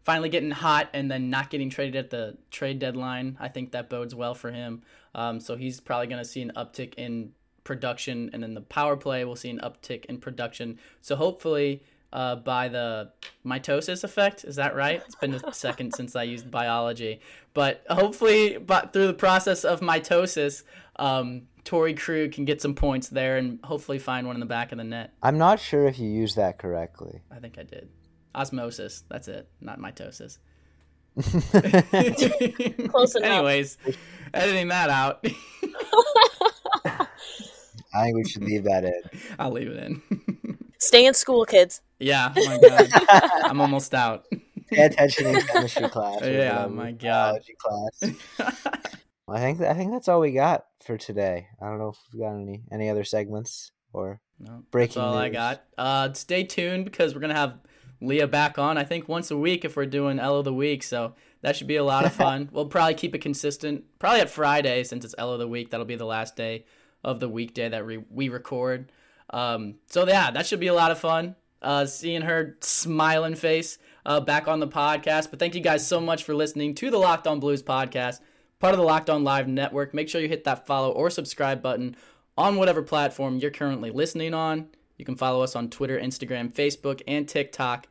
finally 0.04 0.28
getting 0.28 0.50
hot 0.50 0.88
and 0.92 1.10
then 1.10 1.30
not 1.30 1.50
getting 1.50 1.70
traded 1.70 1.96
at 1.96 2.10
the 2.10 2.36
trade 2.50 2.78
deadline. 2.78 3.36
I 3.40 3.48
think 3.48 3.72
that 3.72 3.88
bodes 3.88 4.14
well 4.14 4.34
for 4.34 4.50
him. 4.50 4.82
Um, 5.14 5.40
so 5.40 5.56
he's 5.56 5.80
probably 5.80 6.06
gonna 6.06 6.24
see 6.24 6.42
an 6.42 6.52
uptick 6.56 6.94
in 6.94 7.32
production, 7.64 8.30
and 8.32 8.42
then 8.42 8.54
the 8.54 8.60
power 8.60 8.96
play, 8.96 9.24
we'll 9.24 9.36
see 9.36 9.50
an 9.50 9.60
uptick 9.60 10.04
in 10.04 10.18
production. 10.18 10.78
So 11.00 11.16
hopefully, 11.16 11.82
uh, 12.12 12.36
by 12.36 12.68
the 12.68 13.10
mitosis 13.44 14.04
effect, 14.04 14.44
is 14.44 14.56
that 14.56 14.76
right? 14.76 15.02
It's 15.04 15.16
been 15.16 15.34
a 15.34 15.52
second 15.52 15.94
since 15.94 16.14
I 16.14 16.22
used 16.22 16.50
biology, 16.50 17.20
but 17.54 17.82
hopefully, 17.90 18.58
but 18.58 18.92
through 18.92 19.08
the 19.08 19.14
process 19.14 19.64
of 19.64 19.80
mitosis, 19.80 20.62
um, 20.96 21.42
Torey 21.64 21.96
Krug 21.98 22.32
can 22.32 22.44
get 22.44 22.60
some 22.60 22.74
points 22.74 23.08
there 23.08 23.36
and 23.36 23.58
hopefully 23.64 23.98
find 23.98 24.26
one 24.26 24.36
in 24.36 24.40
the 24.40 24.46
back 24.46 24.72
of 24.72 24.78
the 24.78 24.84
net. 24.84 25.14
I'm 25.22 25.38
not 25.38 25.58
sure 25.60 25.86
if 25.86 25.98
you 25.98 26.08
used 26.08 26.36
that 26.36 26.58
correctly. 26.58 27.22
I 27.30 27.38
think 27.38 27.58
I 27.58 27.62
did. 27.62 27.88
Osmosis. 28.34 29.04
That's 29.08 29.28
it, 29.28 29.48
not 29.60 29.78
mitosis. 29.78 30.38
Close 32.90 33.14
enough. 33.16 33.30
Anyways, 33.30 33.78
editing 34.32 34.68
that 34.68 34.90
out. 34.90 35.24
I 37.94 38.02
think 38.02 38.16
we 38.16 38.24
should 38.28 38.42
leave 38.42 38.64
that 38.64 38.84
in. 38.84 39.02
I'll 39.38 39.52
leave 39.52 39.68
it 39.68 39.82
in. 39.82 40.02
Stay 40.78 41.06
in 41.06 41.14
school, 41.14 41.44
kids. 41.44 41.80
Yeah, 42.00 42.32
oh 42.36 42.44
my 42.46 42.58
God. 42.58 42.88
I'm 43.44 43.60
almost 43.60 43.94
out. 43.94 44.26
Pay 44.70 44.86
attention 44.86 45.28
in 45.28 45.40
chemistry 45.42 45.88
class. 45.88 46.20
Yeah, 46.22 46.66
my 46.66 46.90
God. 46.90 47.40
Biology 47.46 47.54
class. 47.56 48.02
I 49.28 49.38
think 49.38 49.60
I 49.60 49.74
think 49.74 49.92
that's 49.92 50.08
all 50.08 50.20
we 50.20 50.32
got 50.32 50.64
for 50.84 50.96
today. 50.96 51.48
I 51.60 51.68
don't 51.68 51.78
know 51.78 51.90
if 51.90 51.98
we've 52.12 52.22
got 52.22 52.34
any 52.34 52.62
any 52.72 52.88
other 52.88 53.04
segments 53.04 53.72
or 53.92 54.20
no, 54.38 54.62
breaking. 54.70 54.94
That's 54.94 54.96
all 54.96 55.14
news. 55.14 55.22
I 55.22 55.28
got. 55.30 55.64
Uh, 55.78 56.12
stay 56.12 56.44
tuned 56.44 56.84
because 56.84 57.14
we're 57.14 57.20
gonna 57.20 57.34
have 57.34 57.58
Leah 58.00 58.26
back 58.26 58.58
on. 58.58 58.76
I 58.78 58.84
think 58.84 59.08
once 59.08 59.30
a 59.30 59.36
week 59.36 59.64
if 59.64 59.76
we're 59.76 59.86
doing 59.86 60.18
L 60.18 60.36
of 60.36 60.44
the 60.44 60.52
week. 60.52 60.82
So 60.82 61.14
that 61.42 61.56
should 61.56 61.66
be 61.66 61.76
a 61.76 61.84
lot 61.84 62.04
of 62.04 62.12
fun. 62.24 62.48
we'll 62.52 62.66
probably 62.66 62.94
keep 62.94 63.14
it 63.14 63.20
consistent. 63.20 63.84
Probably 63.98 64.20
at 64.20 64.30
Friday 64.30 64.84
since 64.84 65.04
it's 65.04 65.14
L 65.18 65.32
of 65.32 65.38
the 65.38 65.48
week. 65.48 65.70
That'll 65.70 65.86
be 65.86 65.96
the 65.96 66.04
last 66.04 66.36
day 66.36 66.64
of 67.02 67.20
the 67.20 67.28
weekday 67.28 67.68
that 67.68 67.84
we, 67.84 67.98
we 68.10 68.28
record. 68.28 68.90
Um, 69.30 69.76
so 69.90 70.06
yeah, 70.06 70.30
that 70.30 70.46
should 70.46 70.60
be 70.60 70.68
a 70.68 70.74
lot 70.74 70.90
of 70.90 70.98
fun. 70.98 71.36
Uh, 71.60 71.86
seeing 71.86 72.22
her 72.22 72.56
smiling 72.60 73.34
face 73.34 73.78
uh, 74.04 74.20
back 74.20 74.48
on 74.48 74.60
the 74.60 74.68
podcast. 74.68 75.30
But 75.30 75.38
thank 75.38 75.54
you 75.54 75.62
guys 75.62 75.86
so 75.86 75.98
much 75.98 76.24
for 76.24 76.34
listening 76.34 76.74
to 76.76 76.90
the 76.90 76.98
Locked 76.98 77.26
On 77.26 77.40
Blues 77.40 77.62
podcast, 77.62 78.20
part 78.64 78.72
of 78.72 78.78
the 78.78 78.86
Locked 78.86 79.10
On 79.10 79.24
Live 79.24 79.46
network. 79.46 79.92
Make 79.92 80.08
sure 80.08 80.22
you 80.22 80.28
hit 80.28 80.44
that 80.44 80.66
follow 80.66 80.90
or 80.90 81.10
subscribe 81.10 81.60
button 81.60 81.94
on 82.38 82.56
whatever 82.56 82.80
platform 82.80 83.36
you're 83.36 83.50
currently 83.50 83.90
listening 83.90 84.32
on. 84.32 84.68
You 84.96 85.04
can 85.04 85.16
follow 85.16 85.42
us 85.42 85.54
on 85.54 85.68
Twitter, 85.68 86.00
Instagram, 86.00 86.50
Facebook, 86.50 87.02
and 87.06 87.28
TikTok 87.28 87.88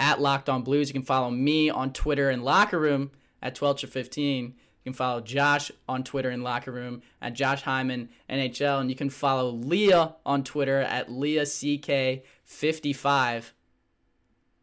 at 0.00 0.18
Locked 0.18 0.48
On 0.48 0.62
Blues. 0.62 0.88
You 0.88 0.94
can 0.94 1.02
follow 1.02 1.30
me 1.30 1.68
on 1.68 1.92
Twitter 1.92 2.30
and 2.30 2.42
Locker 2.42 2.80
Room 2.80 3.10
at 3.42 3.54
12 3.54 3.80
to 3.80 3.86
15. 3.88 4.44
You 4.46 4.54
can 4.84 4.94
follow 4.94 5.20
Josh 5.20 5.70
on 5.86 6.02
Twitter 6.02 6.30
in 6.30 6.42
Locker 6.42 6.72
Room 6.72 7.02
at 7.20 7.34
Josh 7.34 7.60
Hyman 7.60 8.08
NHL, 8.30 8.80
and 8.80 8.88
you 8.88 8.96
can 8.96 9.10
follow 9.10 9.50
Leah 9.50 10.16
on 10.24 10.44
Twitter 10.44 10.80
at 10.80 11.10
LeahCK55. 11.10 13.50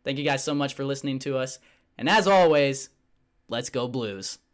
Thank 0.03 0.17
you 0.17 0.23
guys 0.23 0.43
so 0.43 0.55
much 0.55 0.73
for 0.73 0.83
listening 0.83 1.19
to 1.19 1.37
us. 1.37 1.59
And 1.95 2.09
as 2.09 2.27
always, 2.27 2.89
let's 3.49 3.69
go 3.69 3.87
Blues. 3.87 4.39